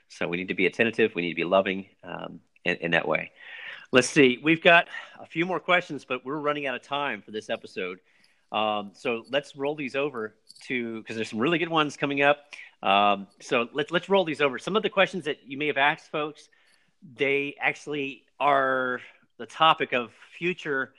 [0.09, 1.14] so we need to be attentive.
[1.14, 3.32] We need to be loving um, in, in, that way.
[3.93, 4.40] Let's see.
[4.43, 8.01] We've got a few more questions, but we're running out of time for this episode.
[8.52, 12.44] Um, so let's roll these over to because there's some really good ones coming up.
[12.82, 14.59] Um, so let's let's roll these over.
[14.59, 16.51] Some of the questions that you may have asked, folks,
[17.14, 19.01] they actually are
[19.40, 20.92] the topic of future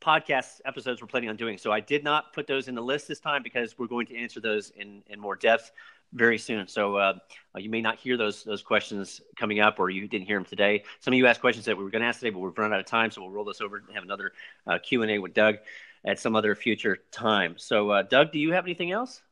[0.00, 1.58] podcast episodes we're planning on doing.
[1.58, 4.16] So I did not put those in the list this time because we're going to
[4.16, 5.70] answer those in, in more depth
[6.14, 6.66] very soon.
[6.66, 7.14] So uh,
[7.56, 10.84] you may not hear those those questions coming up, or you didn't hear them today.
[11.00, 12.72] Some of you asked questions that we were going to ask today, but we've run
[12.72, 14.32] out of time, so we'll roll this over and have another
[14.66, 15.56] uh, Q and A with Doug
[16.04, 17.54] at some other future time.
[17.58, 19.22] So, uh, Doug, do you have anything else?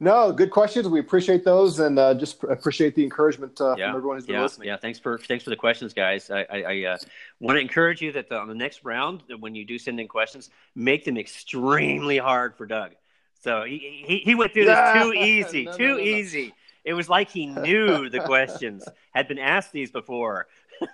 [0.00, 0.88] No, good questions.
[0.88, 3.86] We appreciate those, and uh, just appreciate the encouragement uh, yeah.
[3.86, 4.42] from everyone who's been yeah.
[4.42, 4.68] listening.
[4.68, 6.30] Yeah, thanks for thanks for the questions, guys.
[6.30, 6.96] I, I, I uh,
[7.40, 10.08] want to encourage you that the, on the next round, when you do send in
[10.08, 12.92] questions, make them extremely hard for Doug.
[13.40, 16.54] So he he, he went through this too easy, no, too no, no, easy.
[16.84, 20.48] It was like he knew the questions had been asked these before.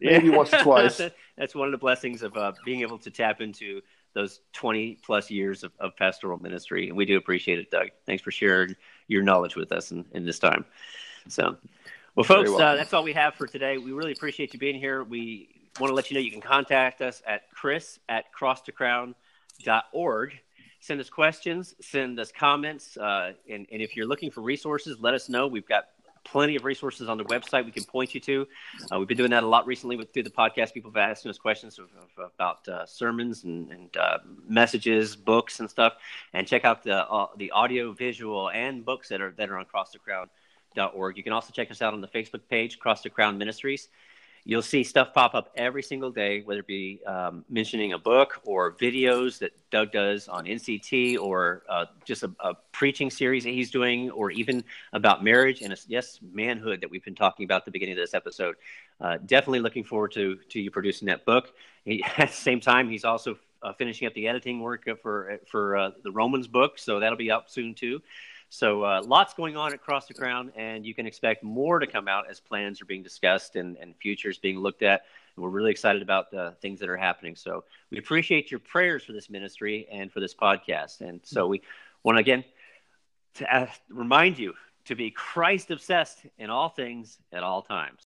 [0.00, 1.00] Maybe once or twice.
[1.36, 3.80] That's one of the blessings of uh, being able to tap into
[4.18, 6.88] those 20 plus years of, of, pastoral ministry.
[6.88, 7.90] And we do appreciate it, Doug.
[8.04, 8.74] Thanks for sharing
[9.06, 10.64] your knowledge with us in, in this time.
[11.28, 11.56] So,
[12.16, 13.78] well, folks, uh, that's all we have for today.
[13.78, 15.04] We really appreciate you being here.
[15.04, 20.38] We want to let you know you can contact us at chris at crosstocrown.org.
[20.80, 22.96] Send us questions, send us comments.
[22.96, 25.46] Uh, and, and if you're looking for resources, let us know.
[25.46, 25.90] We've got
[26.30, 28.46] plenty of resources on the website we can point you to.
[28.92, 30.72] Uh, we've been doing that a lot recently with through the podcast.
[30.72, 31.86] People have asked us questions of,
[32.18, 34.18] of, about uh, sermons and, and uh,
[34.48, 35.94] messages, books, and stuff.
[36.32, 39.66] And check out the uh, the audio, visual, and books that are that are on
[39.66, 41.16] crosstocrown.org.
[41.16, 43.88] You can also check us out on the Facebook page, Cross to Crown Ministries
[44.48, 48.40] you'll see stuff pop up every single day, whether it be um, mentioning a book
[48.46, 53.50] or videos that Doug does on NCT or uh, just a, a, preaching series that
[53.50, 54.64] he's doing, or even
[54.94, 58.14] about marriage and, yes, manhood that we've been talking about at the beginning of this
[58.14, 58.56] episode.
[59.02, 61.52] Uh, definitely looking forward to, to you producing that book.
[61.84, 65.76] He, at the same time, he's also uh, finishing up the editing work for, for
[65.76, 68.00] uh, the Romans book, so that'll be out soon too.
[68.50, 72.08] So uh, lots going on across the crown, and you can expect more to come
[72.08, 75.02] out as plans are being discussed and, and futures being looked at.
[75.36, 77.36] And we're really excited about the things that are happening.
[77.36, 81.02] So we appreciate your prayers for this ministry and for this podcast.
[81.02, 81.60] And so we
[82.02, 82.44] want again
[83.34, 84.54] to ask, remind you
[84.86, 88.00] to be Christ obsessed in all things at all times.